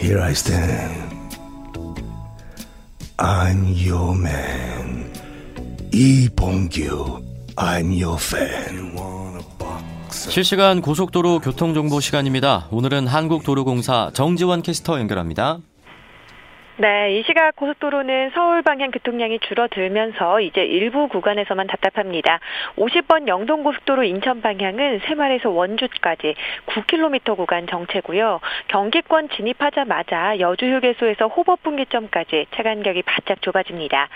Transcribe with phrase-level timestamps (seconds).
[0.00, 1.14] here I stand.
[3.18, 5.12] I'm your man.
[5.92, 7.22] 이봉규,
[7.56, 8.88] I'm your fan.
[10.10, 12.68] 실시간 고속도로 교통정보 시간입니다.
[12.70, 15.58] 오늘은 한국도로공사 정지원 캐스터 연결합니다.
[16.80, 22.38] 네, 이 시각 고속도로는 서울 방향 교통량이 줄어들면서 이제 일부 구간에서만 답답합니다.
[22.76, 28.38] 50번 영동고속도로 인천 방향은 새말에서 원주까지 9km 구간 정체고요.
[28.68, 34.08] 경기권 진입하자마자 여주 휴게소에서 호법 분기점까지 차간격이 바짝 좁아집니다.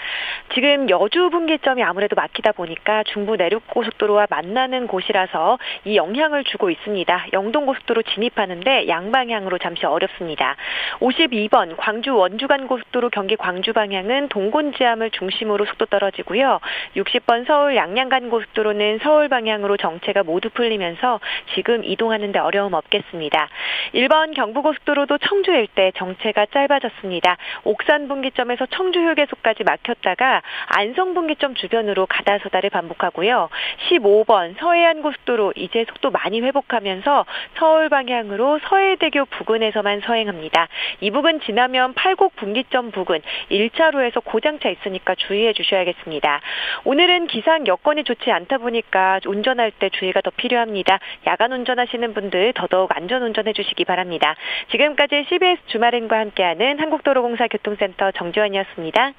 [0.55, 7.27] 지금 여주 분기점이 아무래도 막히다 보니까 중부 내륙 고속도로와 만나는 곳이라서 이 영향을 주고 있습니다.
[7.33, 10.55] 영동고속도로 진입하는데 양방향으로 잠시 어렵습니다.
[11.01, 16.61] 52번 광주 원주 부산 고속도로 경기 광주 방향은 동곤지암을 중심으로 속도 떨어지고요.
[16.97, 21.19] 60번 서울 양양간 고속도로는 서울 방향으로 정체가 모두 풀리면서
[21.55, 23.49] 지금 이동하는데 어려움 없겠습니다.
[23.95, 27.39] 1번 경부고속도로도 청주 일대 정체가 짧아졌습니다.
[27.65, 33.49] 옥산 분기점에서 청주 휴게소까지 막혔다가 안성 분기점 주변으로 가다서다를 반복하고요.
[33.89, 37.25] 15번 서해안 고속도로 이제 속도 많이 회복하면서
[37.57, 40.69] 서울 방향으로 서해대교 부근에서만 서행합니다.
[41.01, 43.21] 이 부근 지나면 팔곡 분기점 부근
[43.53, 46.41] 1차로에서 고장차 있으니까 주의해 주셔야겠습니다.
[46.85, 50.99] 오늘은 기상 여건이 좋지 않다 보니까 운전할 때 주의가 더 필요합니다.
[51.29, 54.35] 야간 운전하시는 분들 더더욱 안전 운전해 주시기 바랍니다.
[54.73, 59.13] 지금까지 CBS 주말인과 함께하는 한국도로공사 교통센터 정지원이었습니다.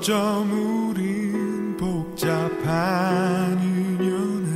[0.00, 0.50] 어쩜
[0.88, 4.48] 우린 복잡한 인연에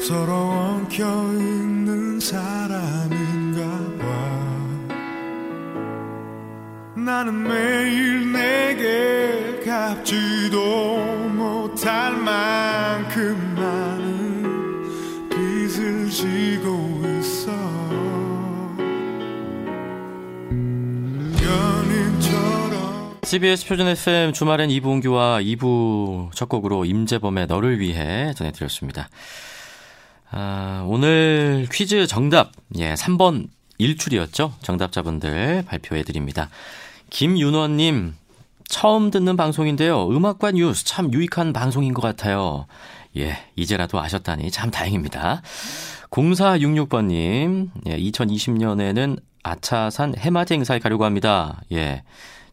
[0.00, 3.60] 서로 엉켜 있는 사람인가
[4.00, 4.04] 봐.
[6.96, 10.96] 나는 매일 내게 갚지도
[11.28, 12.16] 못할
[23.24, 29.08] CBS 표준 FM 주말엔 이봉규와 2부 첫 곡으로 임재범의 너를 위해 전해드렸습니다.
[30.30, 33.48] 아, 오늘 퀴즈 정답, 예, 3번
[33.78, 34.52] 일출이었죠?
[34.60, 36.50] 정답자분들 발표해드립니다.
[37.10, 38.14] 김윤원님,
[38.68, 40.08] 처음 듣는 방송인데요.
[40.08, 42.66] 음악과 뉴스 참 유익한 방송인 것 같아요.
[43.16, 45.42] 예, 이제라도 아셨다니 참 다행입니다.
[46.10, 51.62] 0466번님, 예, 2020년에는 아차산 해맞이 행사에 가려고 합니다.
[51.72, 52.02] 예.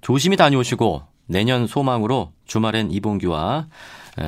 [0.01, 3.67] 조심히 다녀오시고 내년 소망으로 주말엔 이봉규와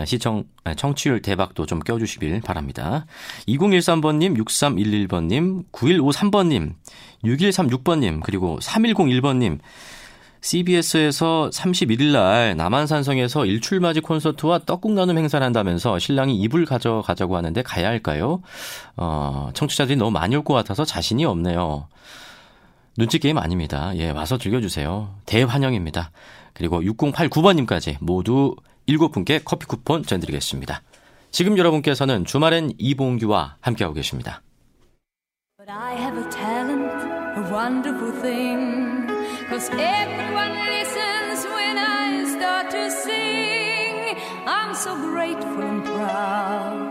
[0.06, 0.46] 시청
[0.78, 3.06] 청취율 대박도 좀 껴주시길 바랍니다.
[3.48, 6.74] 2013번님, 6311번님, 9153번님,
[7.26, 9.60] 6136번님, 그리고 3101번님,
[10.40, 17.88] CBS에서 31일 날 남한산성에서 일출맞이 콘서트와 떡국 나눔 행사를 한다면서 신랑이 이불 가져가자고 하는데 가야
[17.88, 18.42] 할까요?
[18.98, 21.88] 어, 청취자들이 너무 많이 올 것 같아서 자신이 없네요.
[22.98, 23.92] 눈치 게임 아닙니다.
[23.96, 25.16] 예, 와서 즐겨주세요.
[25.26, 26.12] 대환영입니다.
[26.54, 28.56] 그리고 6089번님까지 모두
[28.88, 30.82] 7분께 커피 쿠폰 전드리겠습니다.
[31.32, 34.42] 지금 여러분께서는 주말엔 이봉규와 함께하고 계십니다.
[44.46, 46.83] I'm so grateful and proud.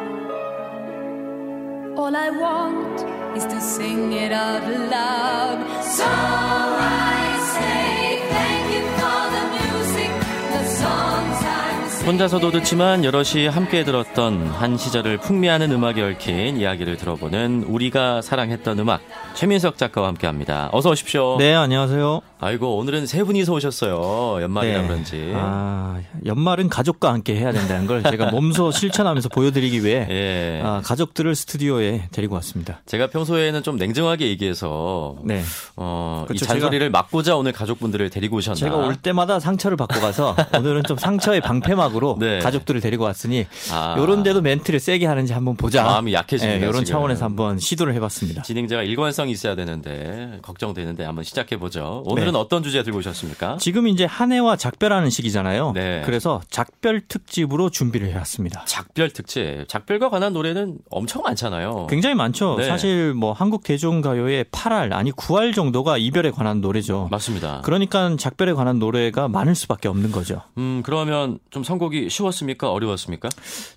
[1.96, 3.04] All I want
[3.36, 5.58] is to sing it out loud.
[5.84, 10.12] So I say thank you for the music,
[10.52, 17.64] the songs I'm 혼자서도 듣지만 여럿이 함께 들었던 한 시절을 풍미하는 음악에 얽힌 이야기를 들어보는
[17.68, 19.02] 우리가 사랑했던 음악
[19.34, 20.70] 최민석 작가와 함께합니다.
[20.72, 21.36] 어서 오십시오.
[21.38, 22.22] 네, 안녕하세요.
[22.44, 24.42] 아이고 오늘은 세 분이서 오셨어요.
[24.42, 24.88] 연말이라 네.
[24.88, 25.30] 그런지.
[25.32, 30.60] 아, 연말은 가족과 함께 해야 된다는 걸 제가 몸소 실천하면서 보여드리기 위해 예.
[30.64, 32.80] 아, 가족들을 스튜디오에 데리고 왔습니다.
[32.86, 35.40] 제가 평소에는 좀 냉정하게 얘기해서 네.
[35.76, 36.46] 어, 이 그렇죠.
[36.46, 38.56] 잔소리를 막고자 오늘 가족분들을 데리고 오셨나.
[38.56, 42.40] 제가 올 때마다 상처를 받고 가서 오늘은 좀 상처의 방패막으로 네.
[42.40, 43.94] 가족들을 데리고 왔으니 아.
[43.96, 45.84] 요런 데도 멘트를 세게 하는지 한번 보자.
[45.84, 46.98] 마음이 약해집니다, 네, 요런 지금.
[46.98, 48.42] 차원에서 한번 시도를 해봤습니다.
[48.42, 52.02] 진행자가 일관성이 있어야 되는데 걱정되는데 한번 시작해 보죠.
[52.04, 52.38] 오늘은 네.
[52.38, 53.56] 어떤 주제 들고 오셨습니까?
[53.58, 55.72] 지금 이제 한 해와 작별하는 시기잖아요.
[55.74, 56.02] 네.
[56.04, 58.64] 그래서 작별 특집으로 준비를 해왔습니다.
[58.66, 59.64] 작별 특집.
[59.68, 61.86] 작별과 관한 노래는 엄청 많잖아요.
[61.88, 62.56] 굉장히 많죠.
[62.58, 62.66] 네.
[62.66, 67.08] 사실 뭐 한국 대중가요의 8할 아니 9할 정도가 이별에 관한 노래죠.
[67.10, 67.60] 맞습니다.
[67.64, 70.42] 그러니까 작별에 관한 노래가 많을 수밖에 없는 거죠.
[70.58, 72.70] 음, 그러면 좀 선곡이 쉬웠습니까?
[72.70, 73.28] 어려웠습니까?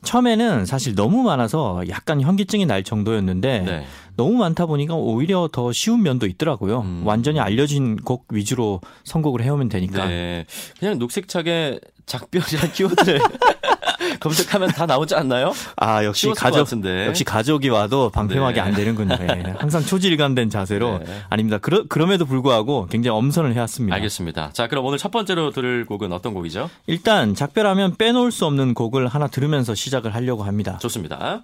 [0.03, 3.85] 처음에는 사실 너무 많아서 약간 현기증이 날 정도였는데 네.
[4.15, 6.81] 너무 많다 보니까 오히려 더 쉬운 면도 있더라고요.
[6.81, 7.01] 음.
[7.05, 10.05] 완전히 알려진 곡 위주로 선곡을 해오면 되니까.
[10.05, 10.45] 네.
[10.79, 13.19] 그냥 녹색창에 작별이란 키워드를
[14.19, 15.53] 검색하면 다 나오지 않나요?
[15.75, 16.67] 아 역시 가족.
[17.07, 18.61] 역시 가족이 와도 방패막이 네.
[18.61, 19.17] 안 되는군요.
[19.21, 19.53] 예.
[19.57, 21.05] 항상 초질관된 자세로 네.
[21.29, 21.57] 아닙니다.
[21.57, 23.95] 그러, 그럼에도 불구하고 굉장히 엄선을 해왔습니다.
[23.95, 24.51] 알겠습니다.
[24.53, 26.69] 자, 그럼 오늘 첫 번째로 들을 곡은 어떤 곡이죠?
[26.87, 30.77] 일단 작별하면 빼놓을 수 없는 곡을 하나 들으면서 시작을 하려고 합니다.
[30.79, 31.43] 좋습니다.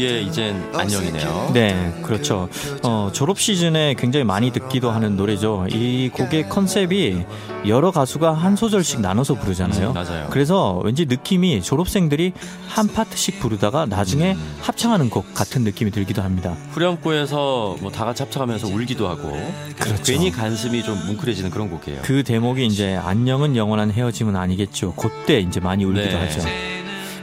[0.00, 1.50] 공일오비의 이젠 안녕이네요.
[1.52, 2.48] 네, 그렇죠.
[2.82, 5.66] 어, 졸업 시즌에 굉장히 많이 듣기도 하는 노래죠.
[5.70, 7.24] 이 곡의 컨셉이
[7.66, 9.90] 여러 가수가 한 소절씩 나눠서 부르잖아요.
[9.90, 10.26] 음, 맞아요.
[10.30, 12.32] 그래서 왠지 느낌이 졸업생들이
[12.68, 14.56] 한 파트씩 부르다가 나중에 음.
[14.62, 16.56] 합창하는 곡 같은 느낌이 들기도 합니다.
[16.72, 19.30] 후렴구에서 뭐 다 같이 합창하면서 울기도 하고
[19.78, 20.02] 그렇죠.
[20.04, 22.00] 괜히 가슴이 좀 뭉클해지는 그런 곡이에요.
[22.02, 24.94] 그 대목이 이제 안녕은 영원한 헤어짐은 아니겠죠.
[24.94, 26.14] 그때 이제 많이 울기도 네.
[26.14, 26.40] 하죠.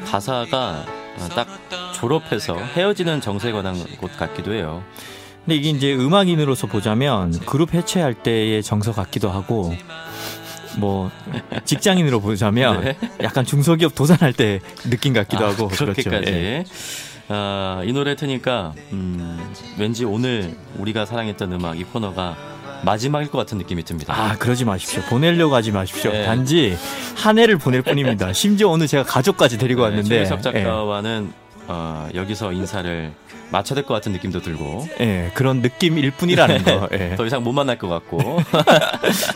[0.05, 0.85] 가사가
[1.35, 1.47] 딱
[1.97, 4.83] 졸업해서 헤어지는 정세에 관한 곳 같기도 해요.
[5.45, 9.73] 근데 이게 이제 음악인으로서 보자면 그룹 해체할 때의 정서 같기도 하고
[10.77, 11.09] 뭐
[11.65, 12.97] 직장인으로 보자면 네.
[13.23, 14.59] 약간 중소기업 도산할 때
[14.89, 16.09] 느낌 같기도 아, 하고 그렇게까지.
[16.09, 16.31] 그렇죠.
[16.31, 16.63] 예.
[17.29, 22.37] 아, 이 노래 트니까 음, 왠지 오늘 우리가 사랑했던 음악 이 코너가
[22.83, 24.13] 마지막일 것 같은 느낌이 듭니다.
[24.13, 25.01] 아 그러지 마십시오.
[25.03, 26.11] 보내려고 하지 마십시오.
[26.11, 26.25] 네.
[26.25, 26.77] 단지
[27.15, 28.33] 한 해를 보낼 뿐입니다.
[28.33, 33.11] 심지어 오늘 제가 가족까지 데리고 왔는데 최유석 예, 작가와는 어, 여기서 인사를
[33.51, 36.89] 마쳐야 될 것 같은 느낌도 들고 예, 그런 느낌일 뿐이라는 거.
[36.97, 37.15] 예.
[37.15, 38.19] 더 이상 못 만날 것 같고.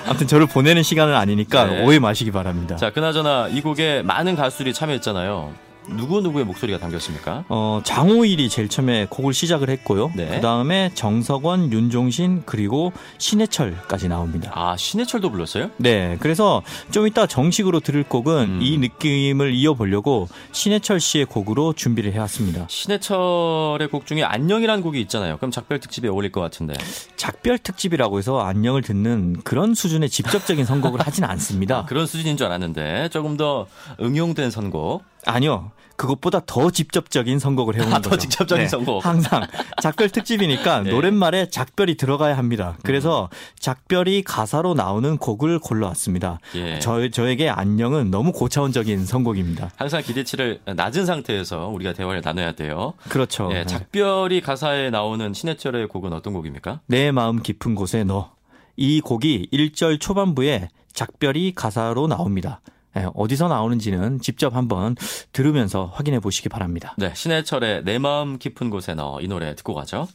[0.08, 1.84] 아무튼 저를 보내는 시간은 아니니까 네.
[1.86, 2.76] 오해 마시기 바랍니다.
[2.76, 5.54] 자, 그나저나 이 곡에 많은 가수들이 참여했잖아요.
[5.90, 7.44] 누구 누구의 목소리가 담겼습니까?
[7.50, 10.12] 어, 장호일이 제일 처음에 곡을 시작을 했고요.
[10.16, 10.28] 네.
[10.28, 14.52] 그 다음에 정석원, 윤종신, 그리고 신해철까지 나옵니다.
[14.54, 15.72] 아, 신해철도 불렀어요?
[15.78, 16.18] 네.
[16.20, 16.62] 그래서
[16.92, 18.60] 좀 이따 정식으로 들을 곡은 음.
[18.62, 22.66] 이 느낌을 이어보려고 신해철 씨의 곡으로 준비를 해왔습니다.
[22.70, 25.38] 신해철의 곡 중에 안녕이라는 곡이 있잖아요.
[25.38, 26.74] 그럼 작별 특집에 어울릴 것 같은데.
[27.16, 31.80] 작별 특집이라고 해서 안녕을 듣는 그런 수준의 직접적인 선곡을 하진 않습니다.
[31.80, 33.68] 아, 그런 수준인 줄 알았는데 조금 더
[34.00, 35.11] 응용된 선곡.
[35.26, 35.72] 아니요.
[36.02, 38.10] 그것보다 더 직접적인 선곡을 해오는 아, 거죠.
[38.10, 39.06] 더 직접적인 선곡.
[39.06, 39.46] 항상
[39.84, 40.90] 작별 특집이니까 네.
[40.90, 42.76] 노랫말에 작별이 들어가야 합니다.
[42.82, 43.30] 그래서
[43.60, 46.40] 작별이 가사로 나오는 곡을 골라왔습니다.
[46.56, 46.80] 예.
[46.80, 49.70] 저, 저에게 안녕은 너무 고차원적인 선곡입니다.
[49.76, 52.94] 항상 기대치를 낮은 상태에서 우리가 대화를 나눠야 돼요.
[53.10, 53.50] 그렇죠.
[53.54, 56.80] 예, 작별이 가사에 나오는 신해철의 곡은 어떤 곡입니까?
[56.88, 58.32] 내 마음 깊은 곳에 너.
[58.76, 62.62] 이 곡이 1절 초반부에 작별이 가사로 나옵니다.
[62.98, 64.96] 예, 어디서 나오는지는 직접 한번
[65.32, 66.94] 들으면서 확인해 보시기 바랍니다.
[66.98, 70.08] 네, 신해철의 내 마음 깊은 곳에 너이 노래 듣고 가죠.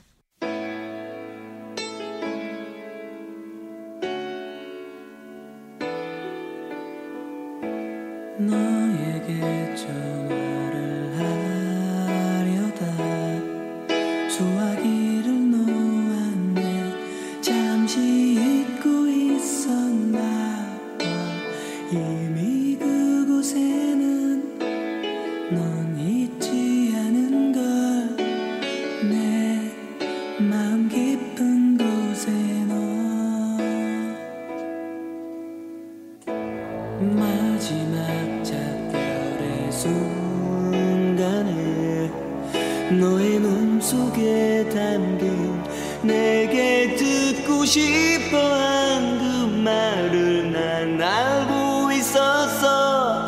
[44.70, 45.62] 담긴
[46.02, 53.26] 내게 듣고 싶어 한 그 말을 난 알고 있었어.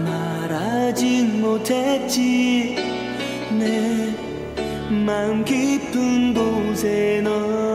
[0.00, 2.76] 말하진 못했지.
[3.58, 4.14] 내
[4.90, 7.65] 마음 깊은 곳에 너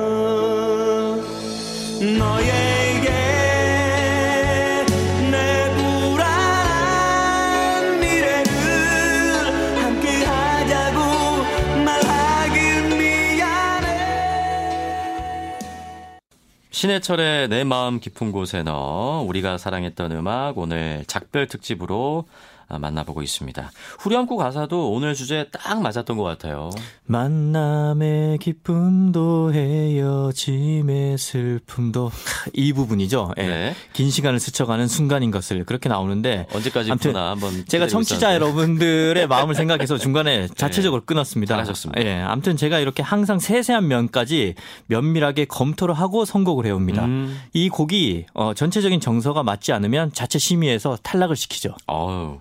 [16.82, 23.72] 신해철의 내 마음 깊은 곳에 넣어 우리가 사랑했던 음악 오늘 작별 특집으로 아, 만나보고 있습니다.
[24.00, 26.70] 후렴구 가사도 오늘 주제에 딱 맞았던 것 같아요.
[27.06, 32.12] 만남의 기쁨도 헤어짐의 슬픔도
[32.54, 33.34] 이 부분이죠.
[33.38, 33.42] 예.
[33.48, 33.76] 네.
[33.94, 38.34] 긴 시간을 스쳐가는 순간인 것을 그렇게 나오는데 언제까지 보나 한번 제가 청취자.
[38.36, 41.56] 여러분들의 마음을 생각해서 중간에 자체적으로 끊었습니다.
[41.56, 42.02] 잘하셨습니다.
[42.04, 44.56] 예, 아무튼 제가 이렇게 항상 세세한 면까지
[44.88, 47.06] 면밀하게 검토를 하고 선곡을 해옵니다.
[47.06, 47.40] 음.
[47.54, 51.76] 이 곡이 어, 전체적인 정서가 맞지 않으면 자체 심의에서 탈락을 시키죠.
[51.88, 52.40] 어우.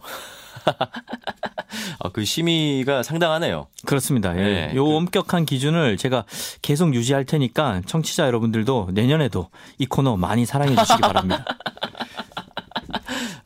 [2.02, 3.66] 아, 그 심의가 상당하네요.
[3.86, 4.36] 그렇습니다.
[4.36, 4.42] 예.
[4.42, 6.24] 네, 요 그- 엄격한 기준을 제가
[6.62, 9.48] 계속 유지할 테니까 청취자 여러분들도 내년에도
[9.78, 11.44] 이 코너 많이 사랑해 주시기 바랍니다.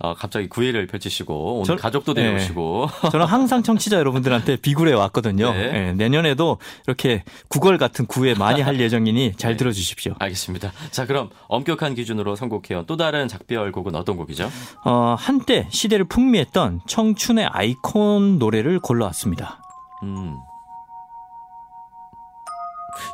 [0.05, 2.25] 어, 갑자기 구애를 펼치시고 오늘 저- 가족도 네.
[2.25, 5.53] 데려오시고 저는 항상 청취자 여러분들한테 비굴해 왔거든요.
[5.53, 5.73] 네.
[5.89, 9.57] 예, 내년에도 이렇게 구걸 같은 구애 많이 할 예정이니 잘 네.
[9.57, 10.15] 들어주십시오.
[10.19, 10.73] 알겠습니다.
[10.91, 14.51] 자, 그럼 엄격한 기준으로 선곡해온 또 다른 작별 곡은 어떤 곡이죠?
[14.85, 19.63] 어, 한때 시대를 풍미했던 청춘의 아이콘 노래를 골라왔습니다.
[20.03, 20.37] 음.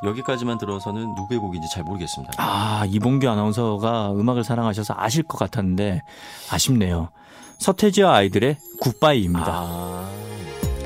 [0.05, 2.35] 여기까지만 들어서는 누구의 곡인지 잘 모르겠습니다.
[2.39, 6.03] 아, 이봉규 아나운서가 음악을 사랑하셔서 아실 것 같았는데
[6.51, 7.11] 아쉽네요.
[7.59, 9.47] 서태지와 아이들의 굿바이입니다.
[9.49, 10.11] 아,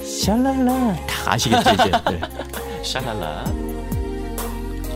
[0.03, 1.91] 샬랄라 다 아시겠죠 이제.
[2.11, 2.83] 네.
[2.83, 3.45] 샤랄라.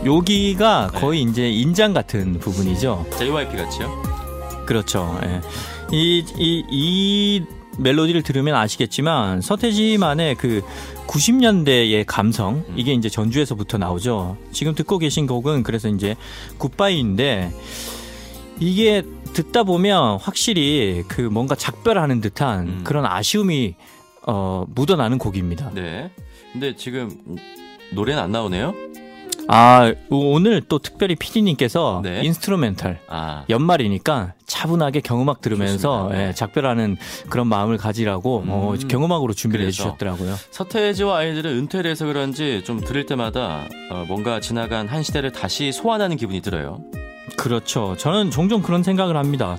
[0.05, 0.99] 여기가 네.
[0.99, 3.05] 거의 이제 인장 같은 부분이죠.
[3.17, 4.01] JYP 같이요?
[4.65, 5.19] 그렇죠.
[5.23, 5.41] 예.
[5.91, 7.45] 이, 이, 이
[7.79, 10.61] 멜로디를 들으면 아시겠지만 서태지만의 그
[11.07, 14.37] 90년대의 감성 이게 이제 전주에서부터 나오죠.
[14.51, 16.15] 지금 듣고 계신 곡은 그래서 이제
[16.57, 17.51] 굿바이인데
[18.59, 22.81] 이게 듣다 보면 확실히 그 뭔가 작별하는 듯한 음.
[22.83, 23.75] 그런 아쉬움이
[24.27, 25.71] 어, 묻어나는 곡입니다.
[25.73, 26.11] 네.
[26.51, 27.09] 근데 지금
[27.93, 28.73] 노래는 안 나오네요?
[29.51, 32.21] 아, 오늘 또 특별히 PD님께서 네.
[32.23, 36.17] instrumental 아, 연말이니까 차분하게 경음악 들으면서 좋습니다.
[36.17, 36.27] 네.
[36.27, 36.97] 예, 작별하는
[37.29, 39.65] 그런 마음을 가지라고 어, 음, 경음악으로 준비를.
[39.65, 40.35] 해주셨더라고요.
[40.51, 46.15] 서태지와 아이들은 은퇴를 해서 그런지 좀 들을 때마다 어, 뭔가 지나간 한 시대를 다시 소환하는
[46.17, 46.79] 기분이 들어요.
[47.39, 47.95] 그렇죠.
[47.97, 49.57] 저는 종종 그런 생각을 합니다.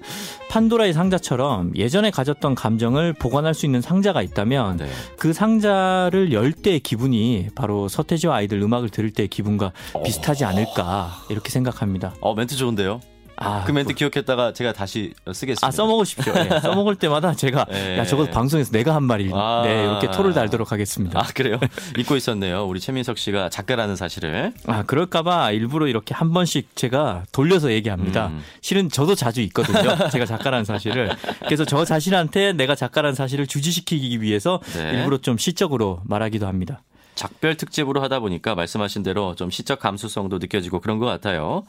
[0.51, 4.89] 판도라의 상자처럼 예전에 가졌던 감정을 보관할 수 있는 상자가 있다면 네.
[5.19, 9.73] 그 상자를 열 때의 기분이 바로 서태지와 아이들 음악을 들을 때의 기분과
[10.05, 12.15] 비슷하지 않을까 이렇게 생각합니다.
[12.21, 13.01] 어, 멘트 좋은데요?
[13.41, 15.67] 아, 그 멘트 기억했다가 제가 다시 쓰겠습니다.
[15.67, 16.33] 아 써먹으십시오.
[16.37, 17.99] 예, 써먹을 때마다 제가 예.
[17.99, 19.63] 야 저거 방송에서 내가 한 말이 아.
[19.65, 21.19] 네 이렇게 토를 달도록 하겠습니다.
[21.19, 21.59] 아, 그래요?
[21.97, 22.67] 잊고 있었네요.
[22.67, 24.53] 우리 최민석 씨가 작가라는 사실을.
[24.67, 28.29] 아, 그럴까봐 일부러 이렇게 한 번씩 제가 돌려서 얘기합니다.
[28.29, 28.43] 음.
[28.61, 30.09] 실은 저도 자주 있거든요.
[30.11, 31.11] 제가 작가라는 사실을.
[31.47, 34.93] 그래서 저 자신한테 내가 작가라는 사실을 주지시키기 위해서 네.
[34.93, 36.83] 일부러 좀 시적으로 말하기도 합니다.
[37.15, 41.65] 작별 특집으로 하다 보니까 말씀하신 대로 좀 시적 감수성도 느껴지고 그런 것 같아요.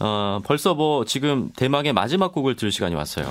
[0.00, 3.26] 어, 벌써 뭐 지금 대망의 마지막 곡을 들을 시간이 왔어요.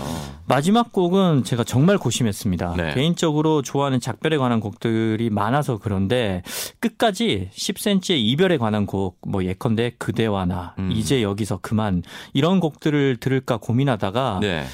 [0.47, 2.73] 마지막 곡은 제가 정말 고심했습니다.
[2.75, 2.93] 네.
[2.93, 6.43] 개인적으로 좋아하는 작별에 관한 곡들이 많아서 그런데
[6.79, 10.91] 끝까지 10cm의 이별에 관한 곡, 뭐 예컨대 그대와 나, 음.
[10.91, 14.65] 이제 여기서 그만 이런 곡들을 들을까 고민하다가 네.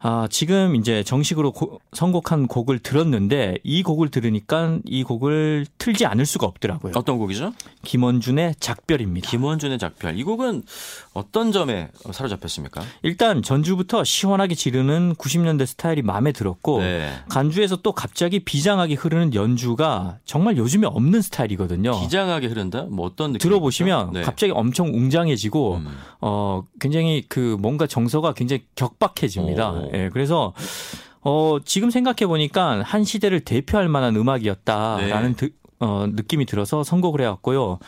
[0.00, 6.24] 아, 지금 이제 정식으로 고- 선곡한 곡을 들었는데 이 곡을 들으니까 이 곡을 틀지 않을
[6.24, 6.92] 수가 없더라고요.
[6.94, 7.52] 어떤 곡이죠?
[7.82, 9.28] 김원준의 작별입니다.
[9.28, 10.16] 김원준의 작별.
[10.16, 10.62] 이 곡은
[11.18, 12.80] 어떤 점에 사로잡혔습니까?
[13.02, 17.10] 일단 전주부터 시원하게 지르는 90년대 스타일이 마음에 들었고 네.
[17.28, 22.00] 간주에서 또 갑자기 비장하게 흐르는 연주가 정말 요즘에 없는 스타일이거든요.
[22.00, 22.86] 비장하게 흐른다?
[22.90, 23.48] 뭐 어떤 느낌?
[23.48, 24.22] 들어보시면 네.
[24.22, 25.98] 갑자기 엄청 웅장해지고 음.
[26.20, 29.70] 어 굉장히 그 뭔가 정서가 굉장히 격박해집니다.
[29.72, 29.90] 오.
[29.94, 30.52] 예, 그래서
[31.20, 35.36] 어 지금 생각해 보니까 한 시대를 대표할 만한 음악이었다라는 네.
[35.36, 37.78] 드- 어, 느낌이 들어서 선곡을 해왔고요.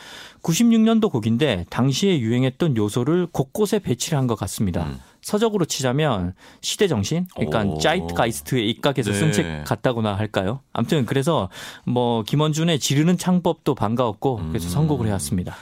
[0.41, 4.85] 96년도 곡인데 당시에 유행했던 요소를 곳곳에 배치를 한 것 같습니다.
[4.85, 4.99] 음.
[5.21, 7.63] 서적으로 치자면 시대 정신, 그러니까
[8.57, 9.31] 입각해서 쓴 네.
[9.33, 10.61] 책 같다고나 할까요?
[10.73, 11.49] 아무튼 그래서
[11.85, 14.69] 뭐 김원준의 지르는 창법도 반가웠고 그래서 음.
[14.69, 15.55] 선곡을 해왔습니다.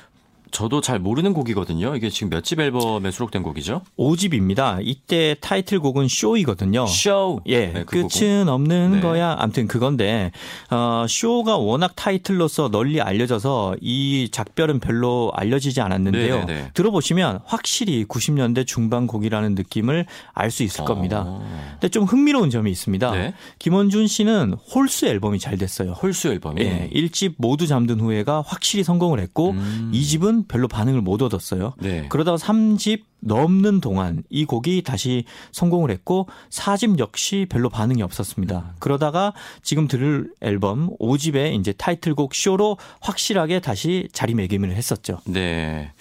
[0.52, 1.96] 저도 잘 모르는 곡이거든요.
[1.96, 3.82] 이게 지금 몇 집 앨범에 수록된 곡이죠?
[3.98, 4.80] 5집입니다.
[4.82, 6.88] 이때 타이틀곡은 쇼이거든요.
[6.88, 7.42] 쇼.
[7.46, 9.00] 예, 네, 그 끝은 없는 네.
[9.02, 9.36] 거야.
[9.38, 10.32] 아무튼 그건데
[10.72, 16.40] 어, 쇼가 워낙 타이틀로서 널리 알려져서 이 작별은 별로 알려지지 않았는데요.
[16.40, 16.72] 네, 네, 네.
[16.74, 21.26] 들어보시면 확실히 90년대 중반 곡이라는 느낌을 알 수 있을 겁니다.
[21.28, 21.70] 어.
[21.74, 23.12] 근데 좀 흥미로운 점이 있습니다.
[23.12, 23.34] 네.
[23.60, 25.92] 김원준 씨는 홀수 앨범이 잘 됐어요.
[25.92, 26.62] 홀수 앨범이.
[26.64, 29.92] 예, 1집 모두 잠든 후에가 확실히 성공을 했고 음.
[29.94, 31.74] 이 2집은 별로 반응을 못 얻었어요.
[31.80, 32.08] 네.
[32.10, 38.76] 그러다가 3집 넘는 동안 이 곡이 다시 성공을 했고 4집 역시 별로 반응이 없었습니다.
[38.80, 45.20] 그러다가 지금 들을 앨범 5집의 이제 타이틀곡 쇼로 확실하게 다시 자리매김을 했었죠.
[45.26, 45.92] 네.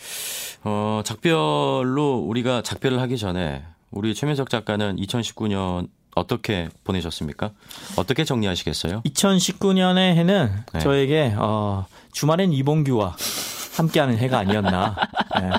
[0.65, 7.53] 어, 작별로 우리가 작별을 하기 전에 우리 최민석 작가는 2019년 어떻게 보내셨습니까?
[7.97, 9.03] 어떻게 정리하시겠어요?
[9.03, 10.81] 2019년의 해는 네.
[10.81, 13.17] 저에게 어, 주말엔 이봉규와
[13.77, 14.97] 함께하는 해가 아니었나.
[15.41, 15.51] 예.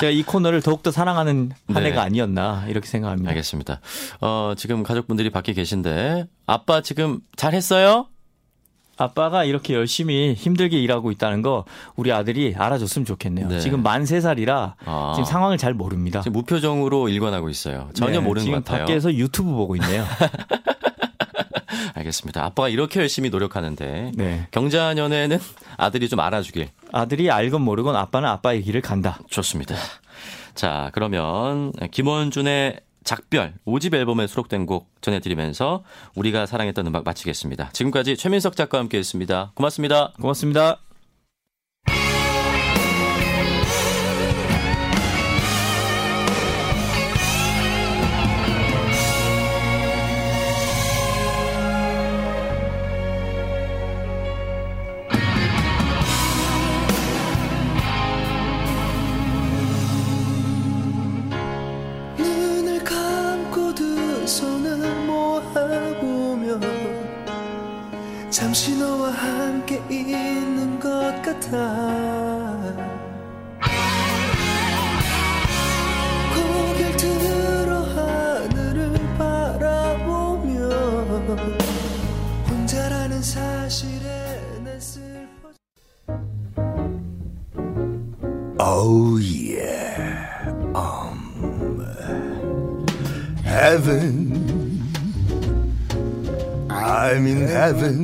[0.00, 1.90] 제가 이 코너를 더욱더 사랑하는 한 네.
[1.90, 3.28] 해가 아니었나 이렇게 생각합니다.
[3.30, 3.80] 알겠습니다.
[4.20, 8.06] 어, 지금 가족분들이 밖에 계신데 아빠 지금 잘했어요?
[8.96, 11.64] 아빠가 이렇게 열심히 힘들게 일하고 있다는 거
[11.96, 13.48] 우리 아들이 알아줬으면 좋겠네요.
[13.48, 13.60] 네.
[13.60, 15.12] 지금 만 3살이라 아.
[15.14, 16.20] 지금 상황을 잘 모릅니다.
[16.20, 17.88] 지금 무표정으로 일관하고 있어요.
[17.94, 18.86] 전혀 네, 모르는 지금 것 같아요.
[18.86, 20.04] 밖에서 유튜브 보고 있네요.
[21.94, 22.44] 알겠습니다.
[22.44, 24.46] 아빠가 이렇게 열심히 노력하는데 네.
[24.50, 25.38] 경자년에는
[25.76, 29.18] 아들이 좀 알아주길 아들이 알건 모르건 아빠는 아빠의 길을 간다.
[29.28, 29.74] 좋습니다.
[30.54, 35.82] 자, 그러면 김원준의 작별 5집 앨범에 수록된 곡 전해드리면서
[36.14, 37.70] 우리가 사랑했던 음악 마치겠습니다.
[37.72, 39.52] 지금까지 최민석 작가와 함께했습니다.
[39.54, 40.12] 고맙습니다.
[40.20, 40.89] 고맙습니다.
[93.60, 94.80] Heaven.
[96.70, 98.00] I'm in heaven.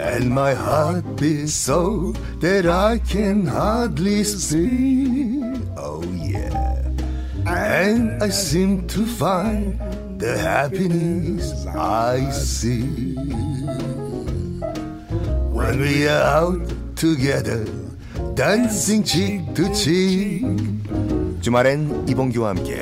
[0.00, 5.60] And my heart beats so that I can hardly speak.
[5.76, 6.88] Oh yeah.
[7.46, 9.78] And I seem to find
[10.18, 13.16] the happiness I see.
[15.58, 17.66] When we are out together,
[18.34, 20.73] dancing cheek to cheek.
[21.44, 22.74] 주말엔 이봉규와 함께.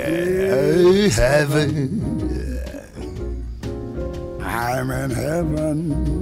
[4.45, 6.22] I'm in heaven.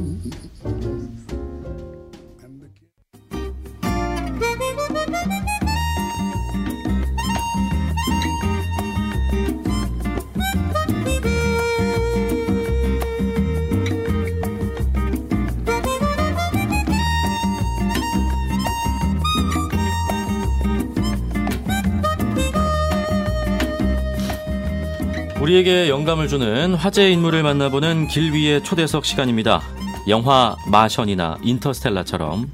[25.60, 29.60] 우리에게 영감을 주는 화제의 인물을 만나보는 길 위의 초대석 시간입니다.
[30.08, 32.50] 영화 마션이나 인터스텔라처럼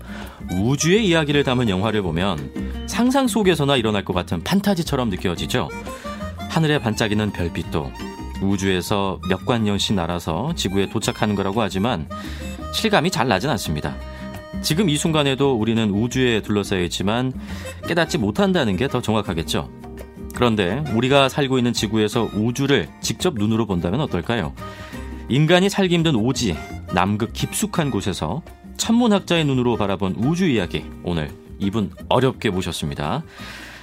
[0.52, 5.68] 우주의 이야기를 담은 영화를 보면 상상 속에서나 일어날 것 같은 판타지처럼 느껴지죠.
[6.48, 7.92] 하늘에 반짝이는 별빛도
[8.42, 12.08] 우주에서 몇 관 년씩 날아서 지구에 도착하는 거라고 하지만
[12.72, 13.94] 실감이 잘 나진 않습니다.
[14.62, 17.32] 지금 이 순간에도 우리는 우주에 둘러싸여 있지만
[17.86, 19.85] 깨닫지 못한다는 게 더 정확하겠죠.
[20.36, 24.52] 그런데 우리가 살고 있는 지구에서 우주를 직접 눈으로 본다면 어떨까요?
[25.30, 26.54] 인간이 살기 힘든 오지,
[26.94, 28.42] 남극 깊숙한 곳에서
[28.76, 33.24] 천문학자의 눈으로 바라본 우주 이야기 오늘 이분 어렵게 모셨습니다.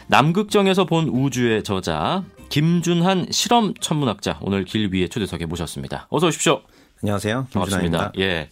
[0.06, 6.06] 남극정에서 본 우주의 저자 김준한 실험 천문학자 오늘 길 위에 초대석에 모셨습니다.
[6.12, 6.62] 어서 오십시오.
[7.02, 7.48] 안녕하세요.
[7.52, 8.12] 반갑습니다.
[8.12, 8.12] 김준환입니다.
[8.20, 8.50] 예.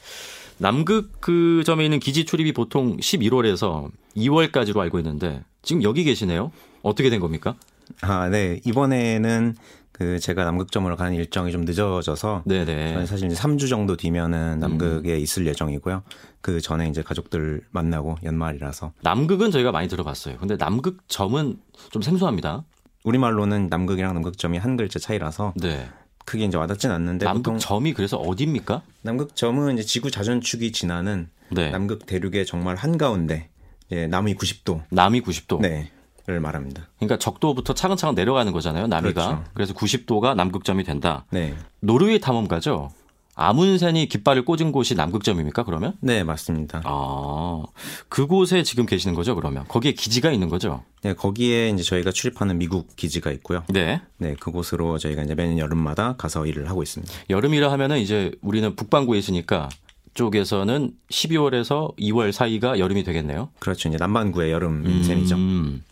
[0.57, 6.51] 남극 그 점에 있는 기지 출입이 보통 11월에서 2월까지로 알고 있는데 지금 여기 계시네요.
[6.81, 7.55] 어떻게 된 겁니까?
[8.01, 8.59] 아, 네.
[8.65, 9.55] 이번에는
[9.91, 12.93] 그 제가 남극점으로 가는 일정이 좀 늦어져서 네네.
[12.93, 16.01] 저는 사실 이제 3주 정도 뒤면은 남극에 있을 예정이고요.
[16.41, 20.37] 그 전에 이제 가족들 만나고 연말이라서 남극은 저희가 많이 들어봤어요.
[20.37, 21.57] 근데 남극점은
[21.91, 22.63] 좀 생소합니다.
[23.03, 25.87] 우리말로는 남극이랑 남극점이 한 글자 차이라서 네.
[26.25, 28.81] 크게 이제 와닿진 않는데 남극점이 그래서 어디입니까?
[29.03, 31.69] 남극점은 이제 지구 자전축이 지나는 네.
[31.69, 33.49] 남극 대륙의 정말 한가운데
[33.87, 35.61] 이제 남위 90도 남이 90도.
[35.61, 35.91] 네
[36.27, 36.87] 를 말합니다.
[36.97, 38.87] 그러니까 적도부터 차근차근 내려가는 거잖아요.
[38.87, 39.25] 남이가.
[39.25, 39.43] 그렇죠.
[39.53, 41.25] 그래서 90도가 남극점이 된다.
[41.31, 41.55] 네.
[41.79, 42.91] 노르웨이 탐험가죠.
[43.33, 45.63] 아문센이 깃발을 꽂은 곳이 남극점입니까?
[45.63, 45.93] 그러면?
[46.01, 46.81] 네, 맞습니다.
[46.83, 47.63] 아,
[48.09, 49.35] 그곳에 지금 계시는 거죠?
[49.35, 50.83] 그러면 거기에 기지가 있는 거죠?
[51.01, 53.63] 네, 거기에 이제 저희가 출입하는 미국 기지가 있고요.
[53.69, 54.01] 네.
[54.17, 57.11] 네, 그곳으로 저희가 이제 매년 여름마다 가서 일을 하고 있습니다.
[57.29, 59.69] 여름이라 하면은 이제 우리는 북반구에 있으니까
[60.13, 63.49] 쪽에서는 12월에서 2월 사이가 여름이 되겠네요.
[63.59, 63.89] 그렇죠.
[63.89, 65.35] 이제 남반구의 여름 셈이죠.
[65.35, 65.83] 음,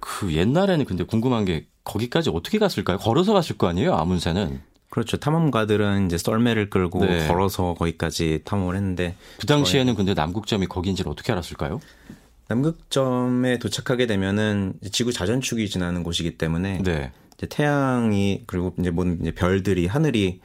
[0.00, 2.98] 그 옛날에는 근데 궁금한 게 거기까지 어떻게 갔을까요?
[2.98, 3.94] 걸어서 갔을 거 아니에요?
[3.94, 4.60] 아문센은.
[4.90, 5.16] 그렇죠.
[5.16, 7.26] 탐험가들은 이제 썰매를 끌고 네.
[7.26, 11.80] 걸어서 거기까지 탐험을 했는데 그 당시에는 근데 남극점이 거기인지를 어떻게 알았을까요?
[12.46, 17.10] 남극점에 도착하게 되면은 지구 자전축이 지나는 곳이기 때문에 네.
[17.36, 20.40] 이제 태양이 그리고 이제 모든 이제 별들이 하늘이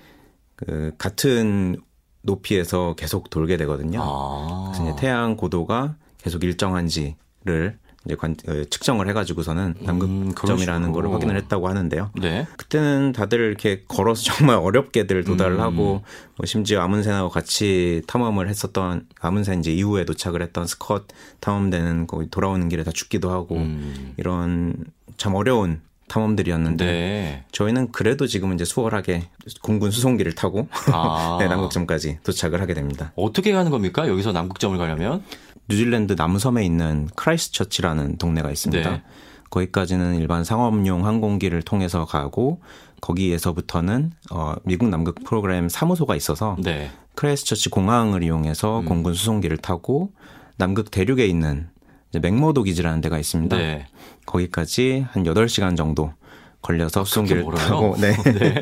[0.56, 1.78] 그 같은
[2.22, 4.02] 높이에서 계속 돌게 되거든요.
[4.02, 4.72] 아.
[4.74, 11.14] 그래서 이제 태양 고도가 계속 일정한지를 이제 관, 어, 측정을 해가지고서는 남극점이라는 그런 거를.
[11.14, 12.12] 확인을 했다고 하는데요.
[12.22, 12.48] 네.
[12.58, 15.62] 그때는 다들 이렇게 걸어서 정말 어렵게들 도달을 음.
[15.62, 16.04] 하고
[16.38, 21.08] 뭐 심지어 아문센하고 같이 탐험을 했었던 아문센 이제 이후에 도착을 했던 스컷
[21.42, 24.14] 탐험대는 거기 돌아오는 길에 다 죽기도 하고 음.
[24.18, 24.76] 이런
[25.18, 27.44] 참 어려운 탐험들이었는데 네.
[27.54, 29.30] 저희는 그래도 지금은 이제 수월하게
[29.62, 31.38] 공군 수송기를 타고 아.
[31.40, 33.14] 네, 남극점까지 도착을 하게 됩니다.
[33.16, 34.08] 어떻게 가는 겁니까?
[34.10, 35.24] 여기서 남극점을 가려면?
[35.70, 38.90] 뉴질랜드 남섬에 있는 크라이스처치라는 동네가 있습니다.
[38.90, 39.04] 네.
[39.50, 42.60] 거기까지는 일반 상업용 항공기를 통해서 가고
[43.02, 46.92] 거기에서부터는 어, 미국 남극 프로그램 사무소가 있어서 네.
[47.16, 50.12] 크라이스처치 공항을 이용해서 공군 수송기를 타고
[50.58, 51.70] 남극 대륙에 있는
[52.18, 53.56] 맥모도 기지라는 데가 있습니다.
[53.58, 53.86] 네.
[54.30, 56.14] 거기까지 한 8시간 정도
[56.62, 57.46] 걸려서 수송기를?
[57.56, 58.14] 타고 네.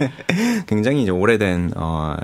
[0.67, 2.15] 굉장히 이제 오래된 어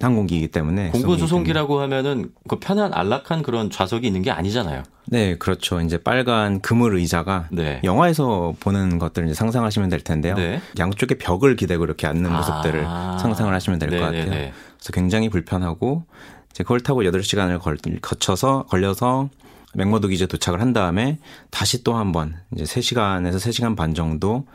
[0.00, 4.82] 항공기이기 때문에 공군 수송기 수송기라고 하면은 그 편한 안락한 그런 좌석이 있는 게 아니잖아요.
[5.06, 5.80] 네, 그렇죠.
[5.82, 7.80] 이제 빨간 그물 의자가 네.
[7.84, 10.36] 영화에서 보는 것들을 이제 상상하시면 될 텐데요.
[10.36, 10.62] 네.
[10.78, 12.36] 양쪽에 벽을 기대고 이렇게 앉는 아.
[12.38, 12.82] 모습들을
[13.20, 14.24] 상상을 하시면 될것 네네네.
[14.24, 14.52] 같아요.
[14.78, 16.04] 그래서 굉장히 불편하고
[16.50, 19.28] 이제 그걸 타고 8시간을 걸, 거쳐서 걸려서
[19.74, 21.18] 맥머도 기지에 도착을 한 다음에
[21.50, 24.46] 다시 또 한 번 이제 3시간에서 3시간 반 정도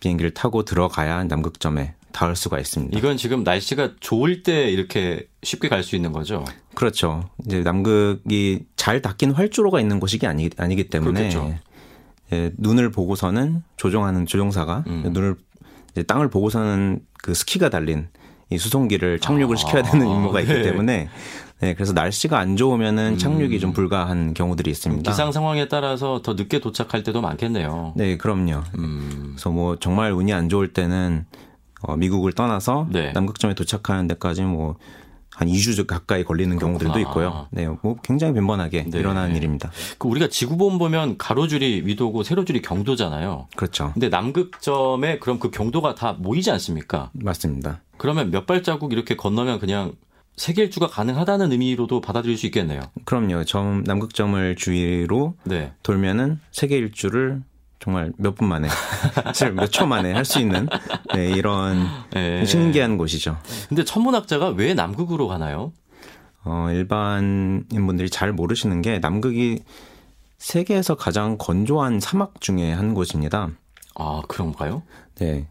[0.00, 2.96] 비행기를 타고 들어가야 남극점에 닿을 수가 있습니다.
[2.98, 6.44] 이건 지금 날씨가 좋을 때 이렇게 쉽게 갈 수 있는 거죠.
[6.74, 7.28] 그렇죠.
[7.46, 11.58] 이제 남극이 잘 닦인 활주로가 있는 곳이 아니, 아니기 때문에.
[12.32, 15.02] 예, 눈을 보고서는 조종하는 조종사가 음.
[15.12, 15.34] 눈을
[16.06, 18.06] 땅을 보고서는 그 스키가 달린
[18.50, 20.58] 이 수송기를 착륙을 아, 시켜야 되는 임무가 있기 네.
[20.60, 20.62] 음.
[20.64, 21.08] 때문에
[21.60, 25.10] 네, 그래서 날씨가 안 좋으면은 착륙이 좀 불가한 경우들이 있습니다.
[25.10, 27.92] 기상 상황에 따라서 더 늦게 도착할 때도 많겠네요.
[27.96, 28.62] 네, 그럼요.
[28.78, 29.32] 음.
[29.34, 31.26] 그래서 뭐 정말 운이 안 좋을 때는
[31.82, 33.12] 어, 미국을 떠나서 네.
[33.12, 34.76] 남극점에 도착하는 데까지 뭐
[35.40, 37.08] 한 2주 가까이 걸리는 경우들도 그렇구나.
[37.08, 37.46] 있고요.
[37.50, 38.98] 네, 뭐 굉장히 빈번하게 네.
[38.98, 39.70] 일어나는 일입니다.
[39.98, 43.48] 그 우리가 지구본 보면 가로줄이 위도고 세로줄이 경도잖아요.
[43.56, 43.90] 그렇죠.
[43.94, 47.10] 근데 남극점에 그럼 그 경도가 다 모이지 않습니까?
[47.14, 47.80] 맞습니다.
[47.96, 49.92] 그러면 몇 발자국 이렇게 건너면 그냥
[50.40, 52.80] 세계 일주가 가능하다는 의미로도 받아들일 수 있겠네요.
[53.04, 53.44] 그럼요.
[53.44, 55.74] 점 남극점을 주위로 네.
[55.82, 57.42] 돌면은 세계 일주를
[57.78, 58.66] 정말 몇 분 만에,
[59.54, 60.66] 몇 초 만에 할 수 있는
[61.14, 62.46] 네, 이런 네.
[62.46, 63.36] 신기한 곳이죠.
[63.68, 65.72] 근데 천문학자가 왜 남극으로 가나요?
[66.42, 69.58] 어, 일반인 분들이 잘 모르시는 게 남극이
[70.38, 73.50] 세계에서 가장 건조한 사막 중에 한 곳입니다.
[73.94, 74.84] 아, 그런가요?
[75.16, 75.48] 네.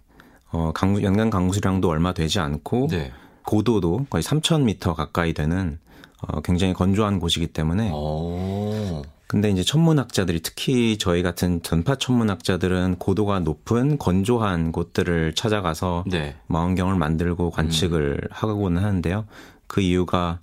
[0.52, 3.12] 어, 강수, 연간 강수량도 얼마 되지 않고 네.
[3.46, 5.80] 고도도 거의 3,000m 가까이 되는
[6.22, 9.02] 어, 굉장히 건조한 곳이기 때문에 오.
[9.28, 16.36] 근데 이제 천문학자들이 특히 저희 같은 전파 천문학자들은 고도가 높은 건조한 곳들을 찾아가서 네.
[16.48, 19.26] 망원경을 만들고 관측을 하고는 하는데요.
[19.68, 20.40] 그 이유가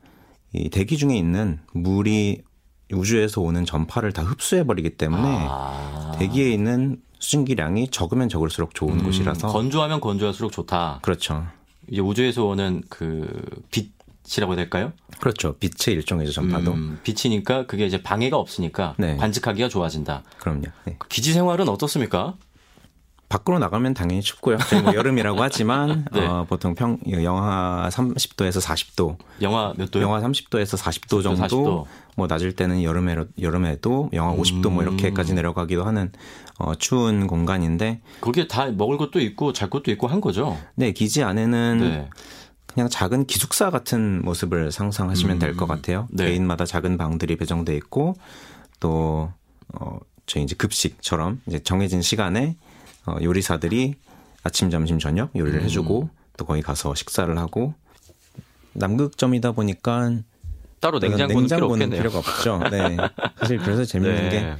[0.52, 2.42] 이 대기 중에 있는 물이
[2.92, 6.12] 우주에서 오는 전파를 다 흡수해 버리기 때문에 아.
[6.18, 11.00] 대기에 있는 수증기량이 적으면 적을수록 좋은 음, 곳이라서 건조하면 건조할수록 좋다.
[11.02, 11.44] 그렇죠.
[11.90, 13.26] 이제 우주에서 오는 그
[13.70, 14.92] 빛이라고 해야 될까요?
[15.20, 15.54] 그렇죠.
[15.58, 16.72] 빛의 일종이죠 전파도.
[16.72, 19.16] 음, 빛이니까 그게 이제 방해가 없으니까 네.
[19.16, 20.22] 관측하기가 좋아진다.
[20.38, 20.64] 그럼요.
[20.84, 20.98] 네.
[21.08, 22.34] 기지 생활은 어떻습니까?
[23.28, 24.56] 밖으로 나가면 당연히 춥고요.
[24.68, 26.24] 저희 뭐 여름이라고 하지만 네.
[26.24, 30.04] 어, 보통 평 영하 30도에서 40도, 영하 몇 도요?
[30.04, 31.84] 영하 30도에서 40도 정도, 40도.
[32.14, 36.12] 뭐 낮을 때는 여름에 여름에도 영하 50도 뭐 이렇게까지 내려가기도 하는
[36.58, 40.58] 어, 추운 공간인데, 거기에 다 먹을 것도 있고 잘 것도 있고 한 거죠.
[40.74, 42.08] 네 기지 안에는 네.
[42.66, 46.08] 그냥 작은 기숙사 같은 모습을 상상하시면 될것 같아요.
[46.10, 46.26] 네.
[46.26, 48.16] 개인마다 작은 방들이 배정돼 있고
[48.80, 49.30] 또
[49.74, 52.56] 어, 저희 이제 급식처럼 이제 정해진 시간에
[53.06, 53.94] 어, 요리사들이
[54.42, 57.74] 아침, 점심, 저녁 요리를 해주고 또 거기 가서 식사를 하고
[58.74, 60.12] 남극점이다 보니까
[60.80, 62.02] 따로 냉장고는, 필요 없겠네요.
[62.02, 62.60] 필요가 없죠.
[62.70, 62.96] 네.
[63.40, 64.28] 사실 그래서 재밌는 네.
[64.28, 64.56] 게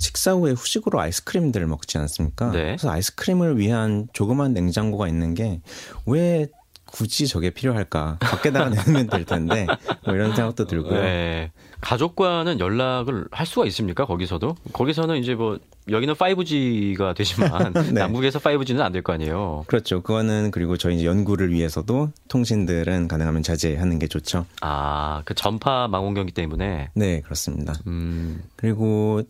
[0.00, 2.50] 식사 후에 후식으로 아이스크림들을 먹지 않습니까?
[2.50, 2.64] 네.
[2.76, 5.60] 그래서 아이스크림을 위한 조그만 냉장고가 있는 게
[6.06, 6.48] 왜
[6.92, 8.18] 굳이 저게 필요할까?
[8.20, 9.64] 밖에다가 내놓으면 될 텐데
[10.04, 11.00] 뭐 이런 생각도 들고요.
[11.00, 11.52] 네.
[11.80, 14.06] 가족과는 연락을 할 수가 있습니까?
[14.06, 14.56] 거기서도?
[14.72, 15.58] 거기서는 이제 뭐
[15.88, 18.00] 여기는 5G가 되지만 네.
[18.00, 19.64] 남국에서 5G는 안 될 거 아니에요.
[19.68, 20.02] 그렇죠.
[20.02, 24.46] 그거는 그리고 저희 연구를 위해서도 통신들은 가능하면 자제하는 게 좋죠.
[24.60, 27.74] 아, 그 전파 망원경이기 때문에 네, 그렇습니다.
[27.86, 29.22] 음, 그리고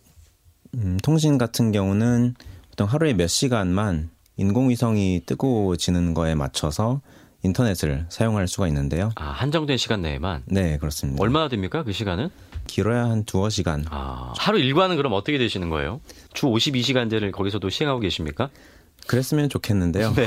[0.75, 2.35] 음, 통신 같은 경우는
[2.71, 7.01] 보통 하루에 몇 시간만 인공위성이 뜨고 지는 거에 맞춰서
[7.43, 9.11] 인터넷을 사용할 수가 있는데요.
[9.17, 11.23] 아, 한정된 시간 내에만 네, 그렇습니다.
[11.23, 11.83] 얼마나 됩니까?
[11.83, 12.29] 그 시간은?
[12.67, 13.85] 길어야 한 두어 시간.
[13.91, 16.01] 아, 하루 일과는 그럼 어떻게 되시는 거예요?
[16.33, 18.51] 주 52시간제를 거기서도 시행하고 계십니까?
[19.07, 20.13] 그랬으면 좋겠는데요.
[20.15, 20.27] 네.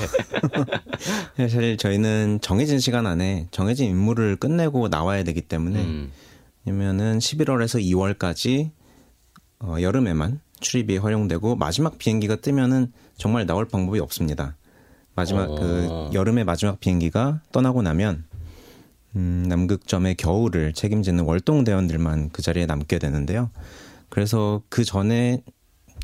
[1.38, 6.12] 사실 저희는 정해진 시간 안에 정해진 임무를 끝내고 나와야 되기 때문에 음.
[6.66, 8.72] 왜냐면은 11월에서 2월까지
[9.64, 14.56] 어, 여름에만 출입이 허용되고 마지막 비행기가 뜨면은 정말 나올 방법이 없습니다.
[15.16, 15.56] 마지막 어.
[15.56, 18.26] 그 여름의 마지막 비행기가 떠나고 나면
[19.16, 23.52] 음, 남극점의 겨울을 책임지는 월동 대원들만 그 자리에 남게 되는데요.
[24.10, 25.44] 그래서 그 전에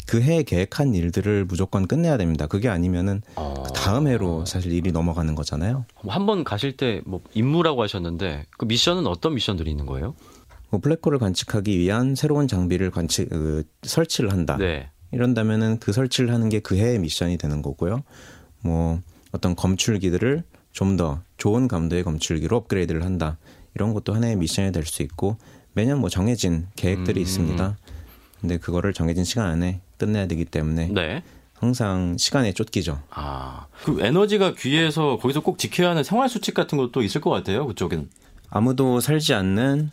[0.08, 2.48] 그 해에 계획한 일들을 무조건 끝내야 됩니다.
[2.48, 3.64] 그게 아니면은 어.
[3.66, 5.86] 그 다음 해로 사실 일이 넘어가는 거잖아요.
[6.08, 10.16] 한 번 가실 때 뭐 임무라고 하셨는데 그 미션은 어떤 미션들이 있는 거예요?
[10.70, 14.58] 뭐 블랙홀을 관측하기 위한 새로운 장비를 관측 그, 설치를 한다.
[14.58, 14.90] 네.
[15.12, 18.04] 이런다면은 그 설치를 하는 게 그 해의 미션이 되는 거고요.
[18.62, 19.00] 뭐
[19.32, 23.38] 어떤 검출기들을 좀 더 좋은 감도의 검출기로 업그레이드를 한다.
[23.76, 25.38] 이런 것도 하나의 미션이 될 수 있고
[25.74, 27.24] 매년 뭐 정해진 계획들이 음.
[27.24, 27.78] 있습니다.
[28.42, 31.24] 근데 그거를 정해진 시간 안에 끝내야 되기 때문에 네.
[31.54, 33.02] 항상 시간에 쫓기죠.
[33.10, 37.68] 아, 그 에너지가 귀해서 거기서 꼭 지켜야 하는 생활 수칙 같은 것도 있을 것 같아요.
[37.68, 38.10] 그쪽은.
[38.50, 39.92] 아무도 살지 않는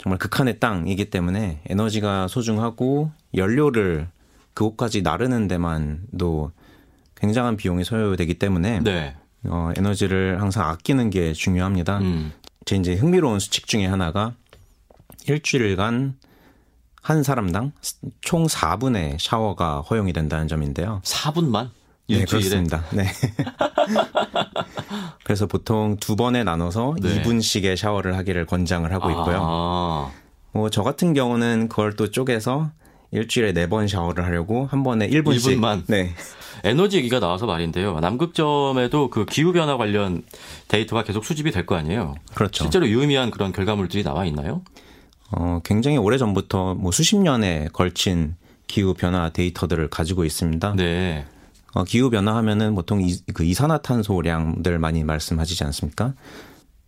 [0.00, 4.08] 정말 극한의 땅이기 때문에 에너지가 소중하고 연료를
[4.54, 6.52] 그곳까지 나르는 데만도
[7.16, 9.14] 굉장한 비용이 소요되기 때문에 네.
[9.44, 11.98] 어, 에너지를 항상 아끼는 게 중요합니다.
[11.98, 12.32] 음.
[12.64, 14.34] 제 이제 흥미로운 수칙 중에 하나가
[15.26, 16.16] 일주일간
[17.02, 17.72] 한 사람당
[18.22, 21.02] 총 4분의 샤워가 허용이 된다는 점인데요.
[21.04, 21.70] 4분만?
[22.18, 22.24] 네?
[22.24, 22.84] 그렇습니다.
[22.92, 23.06] 네.
[25.24, 27.22] 그래서 보통 두 번에 나눠서 네.
[27.22, 29.38] 2분씩의 샤워를 하기를 권장을 하고 있고요.
[29.42, 30.10] 아,
[30.52, 32.70] 뭐저 같은 경우는 그걸 또 쪼개서
[33.12, 35.82] 일주일에 네 번 샤워를 하려고 한 번에 1분씩 1분만?
[35.86, 36.14] 네.
[36.62, 37.98] 에너지 얘기가 나와서 말인데요.
[38.00, 40.22] 남극점에도 그 기후 변화 관련
[40.68, 42.14] 데이터가 계속 수집이 될 거 아니에요.
[42.34, 42.64] 그렇죠.
[42.64, 44.62] 실제로 유의미한 그런 결과물들이 나와 있나요?
[45.32, 48.34] 어, 굉장히 오래 전부터 뭐 수십 년에 걸친
[48.66, 50.74] 기후 변화 데이터들을 가지고 있습니다.
[50.76, 51.24] 네.
[51.72, 56.14] 어, 기후 변화 하면은 보통 이, 그 이산화탄소량들 많이 말씀하시지 않습니까?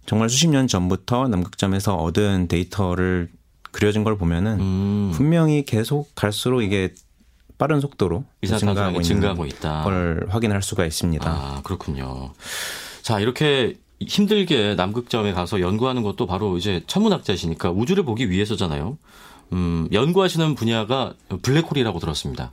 [0.07, 3.31] 정말 수십 년 전부터 남극점에서 얻은 데이터를
[3.71, 6.93] 그려진 걸 보면은 음, 분명히 계속 갈수록 이게
[7.59, 8.59] 빠른 속도로 있는
[9.03, 9.85] 증가하고 있다.
[9.85, 11.31] 걸 확인할 수가 있습니다.
[11.31, 12.33] 아, 그렇군요.
[13.03, 18.99] 자, 이렇게 힘들게 남극점에 가서 연구하는 것도 바로 이제 천문학자시니까 우주를 보기 위해서잖아요.
[19.53, 22.51] 음, 연구하시는 분야가 블랙홀이라고 들었습니다.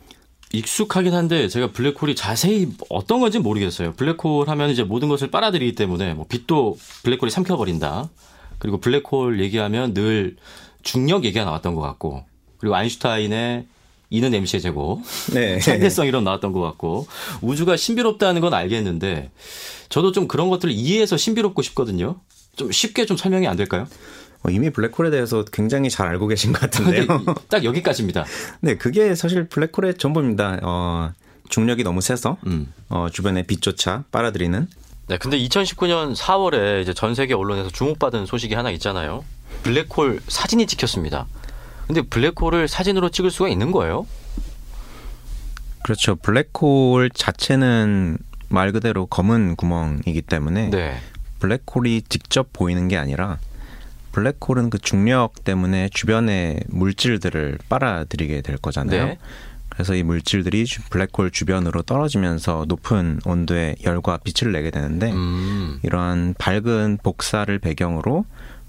[0.52, 3.94] 익숙하긴 한데 제가 블랙홀이 자세히 어떤 건지 모르겠어요.
[3.94, 8.10] 블랙홀 하면 이제 모든 것을 빨아들이기 때문에 뭐 빛도 블랙홀이 삼켜버린다.
[8.58, 10.38] 그리고 블랙홀 얘기하면 늘
[10.82, 12.26] 중력 얘기가 나왔던 것 같고
[12.58, 13.68] 그리고 아인슈타인의
[14.12, 15.02] 이는 MC의 제곱
[15.34, 15.60] 네.
[15.62, 17.08] 상대성 이론 나왔던 것 같고
[17.42, 19.30] 우주가 신비롭다는 건 알겠는데
[19.90, 22.20] 저도 좀 그런 것들을 이해해서 신비롭고 싶거든요.
[22.56, 23.88] 좀 쉽게 좀 설명이 안 될까요?
[24.44, 27.36] 어, 이미 블랙홀에 대해서 굉장히 잘 알고 계신 것 근데 같은데요.
[27.50, 28.26] 딱 여기까지입니다.
[28.62, 30.60] 네, 그게 사실 블랙홀의 전부입니다.
[30.64, 31.12] 어,
[31.50, 32.72] 중력이 너무 세서 음.
[32.90, 34.68] 어, 주변의 빛조차 빨아들이는
[35.08, 39.26] 네, 근데 2019년 4월에 이제 전 세계 언론에서 주목받은 소식이 하나 있잖아요.
[39.64, 41.26] 블랙홀 사진이 찍혔습니다.
[41.88, 44.06] 근데 블랙홀을 사진으로 찍을 수가 있는 거예요?
[45.84, 46.16] 그렇죠.
[46.18, 50.98] 블랙홀 자체는 말 그대로 검은 구멍이기 때문에 네.
[51.40, 53.40] 블랙홀이 직접 보이는 게 아니라
[54.12, 59.06] 블랙홀은 그 중력 때문에 주변의 물질들을 빨아들이게 될 거잖아요.
[59.06, 59.18] 네.
[59.70, 65.80] 그래서 이 물질들이 주- 블랙홀 주변으로 떨어지면서 높은 온도의 열과 빛을 내게 되는데 음.
[65.84, 68.26] 이러한 밝은 복사를 배경으로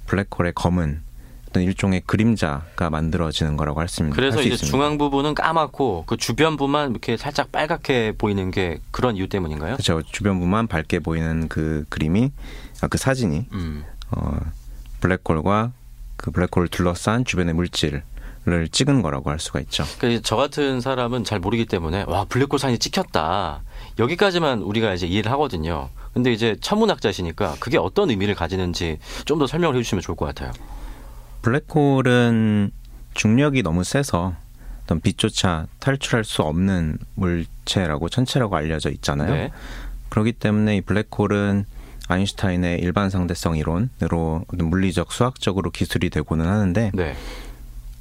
[0.07, 1.01] 블랙홀의 검은
[1.49, 4.15] 어떤 일종의 그림자가 만들어지는 거라고 할 수 있습니다.
[4.15, 4.71] 그래서 이제 있습니다.
[4.71, 9.73] 중앙 부분은 까맣고 그 주변부만 이렇게 살짝 빨갛게 보이는 게 그런 이유 때문인가요?
[9.75, 10.01] 그렇죠.
[10.03, 12.31] 주변부만 밝게 보이는 그 그림이
[12.83, 13.83] 아, 그 사진이 음.
[14.13, 14.39] 어,
[15.01, 15.73] 블랙홀과
[16.17, 18.03] 그 블랙홀을 둘러싼 주변의 물질을
[18.71, 19.85] 찍은 거라고 할 수가 있죠.
[19.99, 23.63] 그저 같은 사람은 잘 모르기 때문에 와 블랙홀 사진이 찍혔다
[23.99, 25.89] 여기까지만 우리가 이제 이해를 하거든요.
[26.13, 30.53] 근데 이제 천문학자시니까 그게 어떤 의미를 가지는지 좀 더 설명을 해주시면 좋을 것 같아요.
[31.43, 32.71] 블랙홀은
[33.15, 34.35] 중력이 너무 세서
[34.85, 39.33] 어떤 빛조차 탈출할 수 없는 물체라고 천체라고 알려져 있잖아요.
[39.33, 39.51] 네.
[40.09, 41.65] 그렇기 때문에 이 블랙홀은
[42.11, 47.15] 아인슈타인의 일반 상대성 이론으로 물리적 수학적으로 기술이 되고는 하는데 네.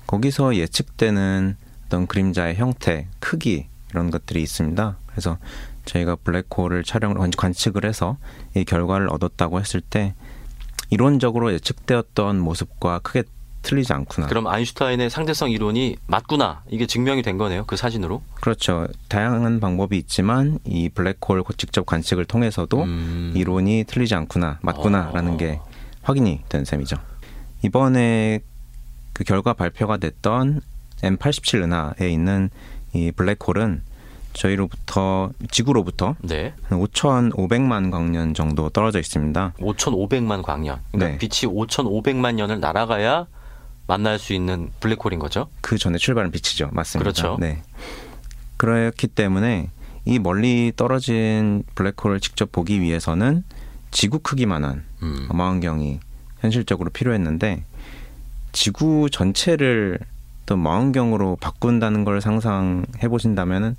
[0.07, 4.97] 거기서 예측되는 어떤 그림자의 형태, 크기 이런 것들이 있습니다.
[5.07, 5.37] 그래서
[5.85, 8.17] 저희가 블랙홀을 촬영을 관- 관측을 해서
[8.55, 10.15] 이 결과를 얻었다고 했을 때
[10.89, 13.23] 이론적으로 예측되었던 모습과 크게
[13.69, 14.27] 틀리지 않구나.
[14.27, 17.65] 그럼 아인슈타인의 상대성 이론이 맞구나 이게 증명이 된 거네요.
[17.67, 18.23] 그 사진으로.
[18.33, 18.87] 그렇죠.
[19.09, 23.33] 다양한 방법이 있지만 이 블랙홀 직접 관측을 통해서도 음.
[23.35, 25.37] 이론이 틀리지 않구나, 맞구나라는 어.
[25.37, 25.59] 게
[26.01, 26.97] 확인이 된 셈이죠.
[27.63, 28.39] 이번에
[29.13, 30.61] 그 결과 발표가 됐던
[31.03, 32.49] M87 은하에 있는
[32.93, 33.83] 이 블랙홀은
[34.33, 36.53] 저희로부터 지구로부터 네.
[36.63, 39.53] 한 5,500만 광년 정도 떨어져 있습니다.
[39.59, 40.79] 5,500만 광년.
[40.91, 41.17] 그러니까 네.
[41.19, 43.27] 빛이 5,500만 년을 날아가야
[43.89, 45.49] 만날 수 있는 블랙홀인 거죠.
[45.61, 46.69] 그 전에 출발은 빛이죠.
[46.71, 46.99] 맞습니다.
[47.03, 47.37] 그렇죠.
[47.39, 47.63] 네.
[48.57, 49.71] 그렇기 때문에
[50.05, 53.43] 이 멀리 떨어진 블랙홀을 직접 보기 위해서는
[53.89, 55.27] 지구 크기만한 음.
[55.31, 55.99] 망원경이
[56.39, 57.63] 현실적으로 필요했는데
[58.51, 59.97] 지구 전체를
[60.45, 63.75] 또 망원경으로 바꾼다는 걸 상상해 보신다면은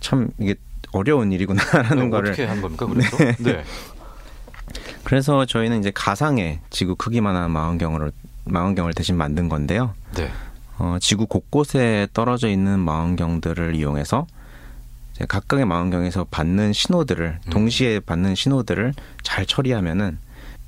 [0.00, 0.56] 참 이게
[0.92, 2.86] 어려운 일이구나라는 거를 어떻게 한 겁니까?
[2.86, 3.64] 그래서 네.
[5.04, 8.10] 그래서 저희는 이제 가상의 지구 크기만한 망원경으로
[8.50, 9.94] 망원경을 대신 만든 건데요.
[10.16, 10.30] 네.
[10.78, 14.26] 어, 지구 곳곳에 떨어져 있는 망원경들을 이용해서
[15.28, 17.50] 각각의 망원경에서 받는 신호들을 음.
[17.50, 20.18] 동시에 받는 신호들을 잘 처리하면은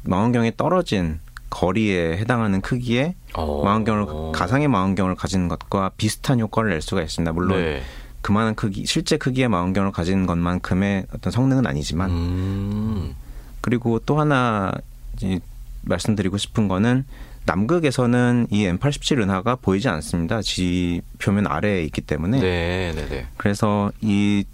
[0.03, 3.62] 망원경에 떨어진 거리에 해당하는 크기의 어.
[3.64, 7.33] 망원경을 가상의 망원경을 가지는 것과 비슷한 효과를 낼 수가 있습니다.
[7.33, 7.83] 물론 네.
[8.23, 13.14] 그만한 크기 실제 크기의 망원경을 가지는 것만큼의 어떤 성능은 아니지만 음.
[13.61, 14.73] 그리고 또 하나
[15.16, 15.40] 이제
[15.83, 17.05] 말씀드리고 싶은 거는
[17.46, 20.42] 남극에서는 이 M87 은하가 보이지 않습니다.
[20.42, 23.26] 지 표면 아래에 있기 때문에 네, 네, 네.
[23.37, 24.44] 그래서 이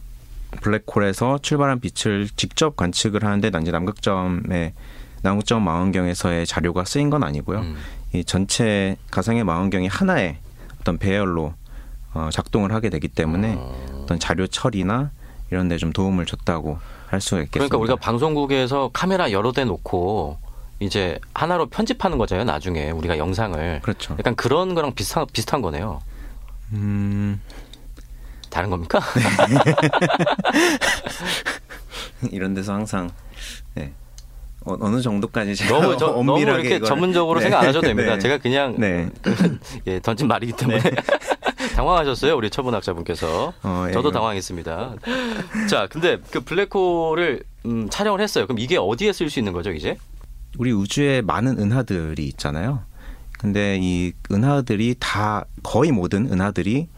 [0.62, 4.72] 블랙홀에서 출발한 빛을 직접 관측을 하는데 이제 남극점의
[5.22, 7.60] 남극점 망원경에서의 자료가 쓰인 건 아니고요.
[7.60, 7.76] 음.
[8.14, 10.38] 이 전체 가상의 망원경이 하나의
[10.80, 11.52] 어떤 배열로
[12.14, 14.00] 어, 작동을 하게 되기 때문에 어.
[14.02, 15.10] 어떤 자료 처리나
[15.50, 17.68] 이런 데 좀 도움을 줬다고 할 수가 있겠습니다.
[17.68, 20.38] 그러니까 우리가 방송국에서 카메라 여러 대 놓고
[20.80, 22.44] 이제 하나로 편집하는 거잖아요.
[22.44, 24.14] 나중에 우리가 영상을 그렇죠.
[24.18, 26.00] 약간 그런 거랑 비슷한 비슷한 거네요.
[26.72, 27.40] 음,
[28.50, 29.00] 다른 겁니까?
[32.30, 33.10] 이런 데서 항상
[33.74, 33.92] 네.
[34.64, 37.44] 어, 어느 정도까지 제가 너무 저, 너무 엄밀하게 이렇게 이걸- 전문적으로 네.
[37.44, 38.14] 생각 안 하셔도 됩니다.
[38.14, 38.18] 네.
[38.18, 39.08] 제가 그냥 네.
[39.86, 40.80] 예, 던진 말이기 때문에
[41.76, 43.52] 당황하셨어요, 우리 천문학자분께서.
[43.62, 44.94] 어, 예, 저도 당황했습니다.
[45.68, 48.46] 자, 근데 그 블랙홀을 음, 촬영을 했어요.
[48.46, 49.96] 그럼 이게 어디에 쓸 수 있는 거죠, 이제?
[50.58, 52.82] 우리 우주에 많은 은하들이 있잖아요.
[53.38, 56.88] 근데 이 은하들이 다 거의 모든 은하들이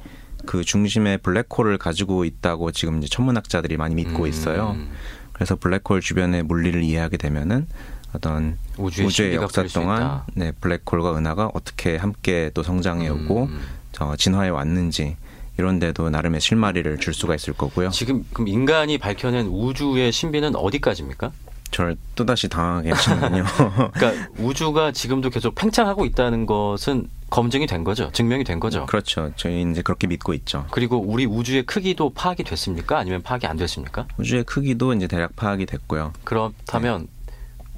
[0.46, 4.76] 그 중심에 블랙홀을 가지고 있다고 지금 이제 천문학자들이 많이 믿고 있어요.
[4.76, 4.90] 음,
[5.32, 7.66] 그래서 블랙홀 주변의 물리를 이해하게 되면은
[8.12, 10.22] 어떤 우주의, 우주의 역사 동안.
[10.34, 13.60] 네, 블랙홀과 은하가 어떻게 함께 또 성장해 오고 음.
[13.92, 15.16] 저 진화해 왔는지
[15.58, 17.90] 이런 데도 나름의 실마리를 줄 수가 있을 거고요.
[17.90, 21.32] 지금 그럼 인간이 밝혀낸 우주의 신비는 어디까지입니까?
[21.78, 23.44] 저를 또다시 당하게 하시는군요.
[23.94, 28.10] 그러니까 우주가 지금도 계속 팽창하고 있다는 것은 검증이 된 거죠.
[28.12, 28.84] 증명이 된 거죠.
[28.86, 29.30] 그렇죠.
[29.36, 30.66] 저희 이제 그렇게 믿고 있죠.
[30.72, 32.98] 그리고 우리 우주의 크기도 파악이 됐습니까?
[32.98, 34.08] 아니면 파악이 안 됐습니까?
[34.16, 36.14] 우주의 크기도 이제 대략 파악이 됐고요.
[36.24, 37.06] 그렇다면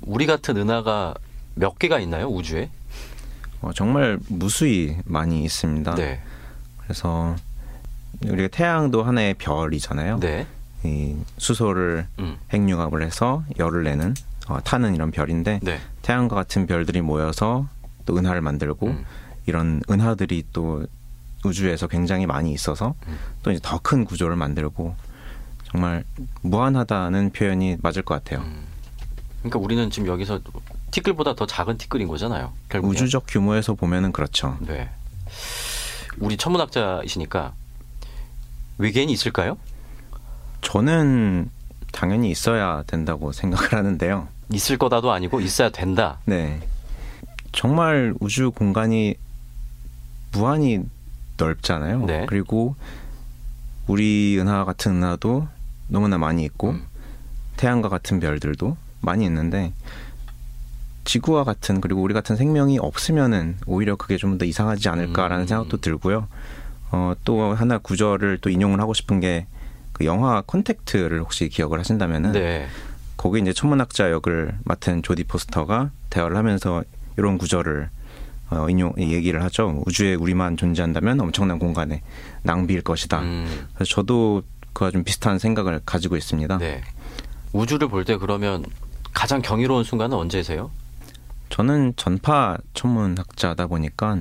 [0.00, 1.12] 우리 같은 은하가
[1.54, 2.28] 몇 개가 있나요?
[2.28, 2.70] 우주에?
[3.60, 5.94] 어, 정말 무수히 많이 있습니다.
[5.96, 6.22] 네.
[6.78, 7.36] 그래서
[8.24, 10.20] 우리가 태양도 하나의 별이잖아요.
[10.20, 10.46] 네.
[10.84, 12.38] 이 수소를 음.
[12.52, 14.14] 핵융합을 해서 열을 내는
[14.48, 15.80] 어, 타는 이런 별인데 네.
[16.02, 17.68] 태양과 같은 별들이 모여서
[18.06, 19.04] 또 은하를 만들고 음.
[19.46, 20.86] 이런 은하들이 또
[21.44, 23.18] 우주에서 굉장히 많이 있어서 음.
[23.42, 24.94] 또 이제 더 큰 구조를 만들고
[25.70, 26.04] 정말
[26.42, 28.44] 무한하다는 표현이 맞을 것 같아요.
[28.44, 28.64] 음.
[29.40, 30.40] 그러니까 우리는 지금 여기서
[30.90, 32.52] 티끌보다 더 작은 티끌인 거잖아요.
[32.68, 34.58] 결국 우주적 규모에서 보면은 그렇죠.
[34.60, 34.90] 네.
[36.18, 37.52] 우리 천문학자이시니까
[38.78, 39.56] 외계인이 있을까요?
[40.60, 41.50] 저는
[41.92, 44.28] 당연히 있어야 된다고 생각을 하는데요.
[44.52, 46.18] 있을 거다도 아니고 있어야 된다.
[46.24, 46.60] 네.
[47.52, 49.14] 정말 우주 공간이
[50.32, 50.80] 무한히
[51.36, 52.04] 넓잖아요.
[52.06, 52.26] 네.
[52.28, 52.76] 그리고
[53.86, 55.48] 우리 은하 같은 은하도
[55.88, 56.84] 너무나 많이 있고 음.
[57.56, 59.72] 태양과 같은 별들도 많이 있는데
[61.04, 65.48] 지구와 같은 그리고 우리 같은 생명이 없으면은 오히려 그게 좀 더 이상하지 않을까라는 음.
[65.48, 66.28] 생각도 들고요.
[66.92, 69.46] 어, 또 하나 구절을 또 인용을 하고 싶은 게
[70.00, 72.66] 그 영화 콘택트를 혹시 기억을 하신다면은 네.
[73.18, 76.82] 거기 이제 천문학자 역을 맡은 조디 포스터가 대화를 하면서
[77.18, 77.90] 이런 구절을
[78.48, 79.82] 어, 인용 얘기를 하죠.
[79.84, 82.00] 우주에 우리만 존재한다면 엄청난 공간에
[82.44, 83.20] 낭비일 것이다.
[83.20, 84.42] 음, 그래서 저도
[84.72, 86.56] 그와 좀 비슷한 생각을 가지고 있습니다.
[86.56, 86.80] 네.
[87.52, 88.64] 우주를 볼 때 그러면
[89.12, 90.70] 가장 경이로운 순간은 언제세요?
[91.50, 94.16] 저는 전파 천문학자다 보니까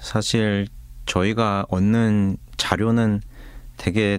[0.00, 0.66] 사실
[1.04, 3.20] 저희가 얻는 자료는
[3.76, 4.18] 되게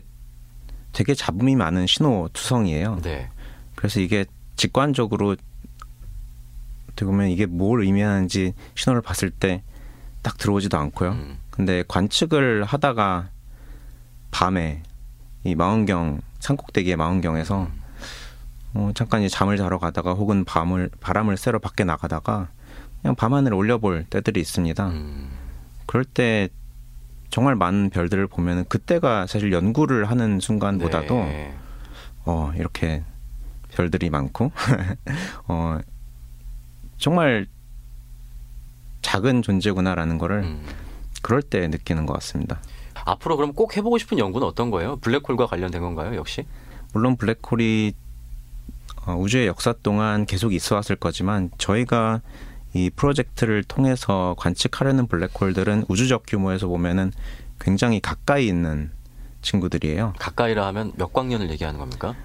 [0.92, 3.02] 되게 잡음이 많은 신호 투성이에요.
[3.02, 3.30] 네.
[3.76, 4.26] 그래서 이게
[4.56, 5.36] 직관적으로
[6.88, 9.64] 어떻게 보면 이게 뭘 의미하는지 신호를 봤을 때
[10.22, 11.12] 딱 들어오지도 않고요.
[11.12, 13.30] 음, 근데 관측을 하다가
[14.30, 14.84] 밤에
[15.44, 17.68] 이 망원경 산꼭대기의 망원경에서
[18.74, 22.50] 어, 잠깐 이제 잠을 자러 가다가 혹은 밤을 바람을 쐬러 밖에 나가다가
[23.02, 24.88] 그냥 밤하늘을 올려볼 때들이 있습니다.
[24.88, 25.30] 음,
[25.88, 26.50] 그럴 때
[27.32, 31.54] 정말 많은 별들을 보면은 그때가 사실 연구를 하는 순간보다도 네.
[32.26, 33.04] 어 이렇게
[33.70, 34.52] 별들이 많고
[35.48, 35.80] 어
[36.98, 37.48] 정말
[39.02, 40.66] 작은 존재구나라는 거를 음.
[41.22, 42.60] 그럴 때 느끼는 것 같습니다.
[43.06, 44.98] 앞으로 그럼 꼭 해보고 싶은 연구는 어떤 거예요?
[44.98, 46.16] 블랙홀과 관련된 건가요?
[46.16, 46.46] 역시?
[46.94, 47.94] 물론 블랙홀이
[49.08, 52.22] 어, 우주의 역사 동안 계속 있어 왔을 거지만 저희가
[52.74, 57.12] 이 프로젝트를 통해서 관측하려는 블랙홀들은 우주적 규모에서 보면은
[57.60, 58.92] 굉장히 가까이 있는
[59.42, 60.14] 친구들이에요.
[60.20, 62.16] 가까이라 하면 몇 광년을 얘기하는 겁니까?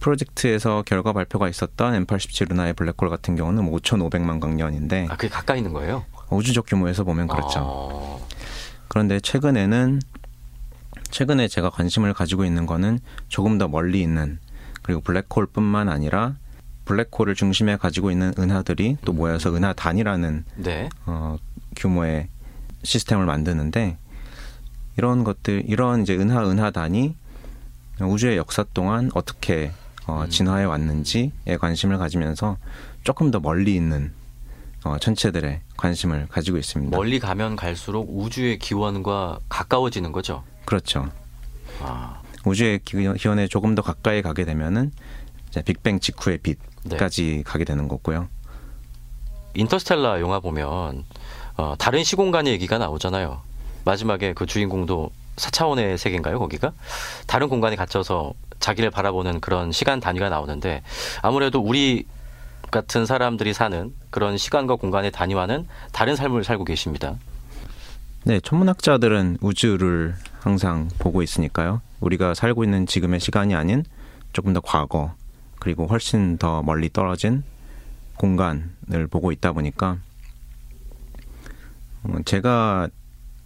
[0.00, 5.72] 프로젝트에서 결과 발표가 있었던 M87 루나의 블랙홀 같은 경우는 5,500만 광년인데 아, 그게 가까이 있는
[5.72, 6.04] 거예요?
[6.30, 7.60] 우주적 규모에서 보면 그렇죠.
[7.62, 8.28] 어,
[8.88, 10.00] 그런데 최근에는
[11.10, 12.98] 최근에 제가 관심을 가지고 있는 거는
[13.28, 14.38] 조금 더 멀리 있는
[14.82, 16.34] 그리고 블랙홀뿐만 아니라
[16.84, 20.88] 블랙홀을 중심에 가지고 있는 은하들이 또 모여서 은하단이라는 네.
[21.06, 21.36] 어,
[21.76, 22.28] 규모의
[22.82, 23.96] 시스템을 만드는데
[24.96, 27.14] 이런 것들 이런 이제 은하 은하단이
[28.00, 29.70] 우주의 역사 동안 어떻게
[30.06, 30.28] 어, 음.
[30.30, 32.56] 진화해 왔는지에 관심을 가지면서
[33.04, 34.12] 조금 더 멀리 있는
[34.84, 36.96] 어, 천체들의 관심을 가지고 있습니다.
[36.96, 40.42] 멀리 가면 갈수록 우주의 기원과 가까워지는 거죠.
[40.64, 41.08] 그렇죠.
[41.80, 44.90] 아, 우주의 기- 기원에 조금 더 가까이 가게 되면은
[45.60, 46.56] 빅뱅 직후의 네.
[46.88, 48.28] 빛까지 가게 되는 거고요.
[49.54, 51.04] 인터스텔라 영화 보면
[51.56, 53.42] 어, 다른 시공간의 얘기가 나오잖아요.
[53.84, 56.72] 마지막에 그 주인공도 4차원의 세계인가요, 거기가?
[57.26, 60.82] 다른 공간에 갇혀서 자기를 바라보는 그런 시간 단위가 나오는데
[61.20, 62.06] 아무래도 우리
[62.70, 67.16] 같은 사람들이 사는 그런 시간과 공간의 단위와는 다른 삶을 살고 계십니다.
[68.24, 71.82] 네, 천문학자들은 우주를 항상 보고 있으니까요.
[72.00, 73.84] 우리가 살고 있는 지금의 시간이 아닌
[74.32, 75.12] 조금 더 과거
[75.62, 77.44] 그리고 훨씬 더 멀리 떨어진
[78.16, 79.98] 공간을 보고 있다 보니까
[82.02, 82.88] 어, 제가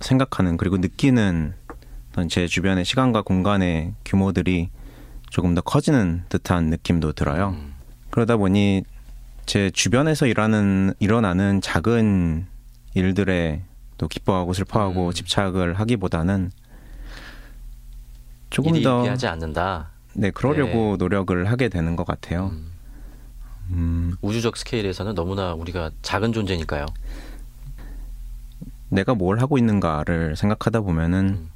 [0.01, 1.53] 생각하는 그리고 느끼는
[2.31, 4.71] 제 주변의 시간과 공간의 규모들이
[5.29, 7.51] 조금 더 커지는 듯한 느낌도 들어요.
[7.51, 7.75] 음.
[8.09, 8.85] 그러다 보니
[9.45, 12.47] 제 주변에서 일하는 일어나는 작은
[12.95, 13.61] 일들에
[13.99, 15.12] 또 기뻐하고 슬퍼하고 음.
[15.12, 16.51] 집착을 하기보다는
[18.49, 19.96] 조금 더 일비하지 않는다.
[20.19, 22.47] 네, 그러려고 노력을 하게 되는 것 같아요.
[22.47, 22.73] 음,
[23.71, 26.87] 음, 우주적 스케일에서는 너무나 우리가 작은 존재니까요.
[28.89, 31.51] 내가 뭘 하고 있는가를 생각하다 보면은 음.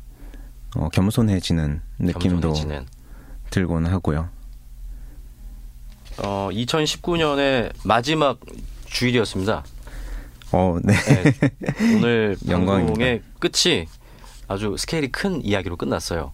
[0.76, 2.86] 어, 겸손해지는 느낌도 겸손해지는.
[3.50, 4.28] 들곤 하고요.
[6.22, 8.38] 어, 2019년의 마지막
[8.86, 9.64] 주일이었습니다.
[10.52, 10.94] 어, 네.
[11.58, 12.36] 네, 오늘.
[12.46, 13.86] 방송의 끝이
[14.48, 16.32] 아주 스케일이 큰 이야기로 끝났어요.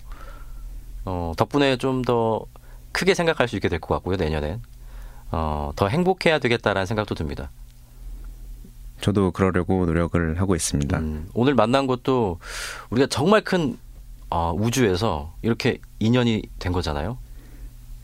[1.07, 2.45] 어, 덕분에 좀 더
[2.93, 4.61] 크게 생각할 수 있게 될 것 같고요, 내년엔.
[5.31, 7.51] 어, 더 행복해야 되겠다라는 생각도 듭니다.
[9.01, 10.99] 저도 그러려고 노력을 하고 있습니다.
[10.99, 12.39] 음, 오늘 만난 것도
[12.91, 13.77] 우리가 정말 큰
[14.31, 17.19] 어, 우주에서 이렇게 인연이 된 거잖아요.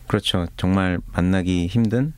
[0.07, 0.47] 그렇죠.
[0.57, 2.13] 정말 만나기 힘든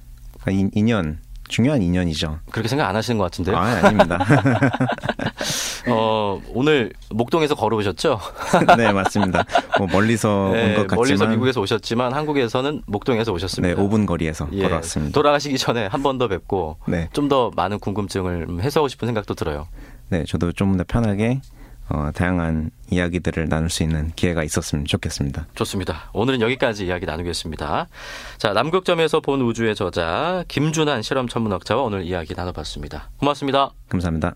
[0.45, 1.19] 아, 인- 인연,
[1.49, 2.39] 중요한 인연이죠.
[2.51, 3.57] 그렇게 생각 안 하시는 것 같은데요.
[3.57, 4.19] 아, 아닙니다.
[5.89, 8.19] 어, 오늘 목동에서 걸어오셨죠?
[8.79, 9.45] 네, 맞습니다.
[9.79, 13.83] 뭐 멀리서 네, 온것 같지만 멀리서 미국에서 오셨지만 한국에서는 목동에서 네, 오셨습니다.
[13.83, 15.13] 5분 거리에서 예, 걸어왔습니다.
[15.15, 17.09] 돌아가시기 전에 한 번 더 뵙고 네.
[17.13, 19.67] 좀더 많은 궁금증을 해소하고 싶은 생각도 들어요.
[20.11, 21.41] 네, 저도 좀 더 편하게
[21.89, 25.47] 어, 다양한 이야기들을 나눌 수 있는 기회가 있었으면 좋겠습니다.
[25.55, 26.11] 좋습니다.
[26.13, 27.89] 오늘은 여기까지 이야기 나누겠습니다.
[28.39, 33.11] 자, 남극점에서 본 우주의 저자 김준한 실험 천문학자와 오늘 이야기 나눠봤습니다.
[33.19, 33.71] 고맙습니다.
[33.89, 34.35] 감사합니다.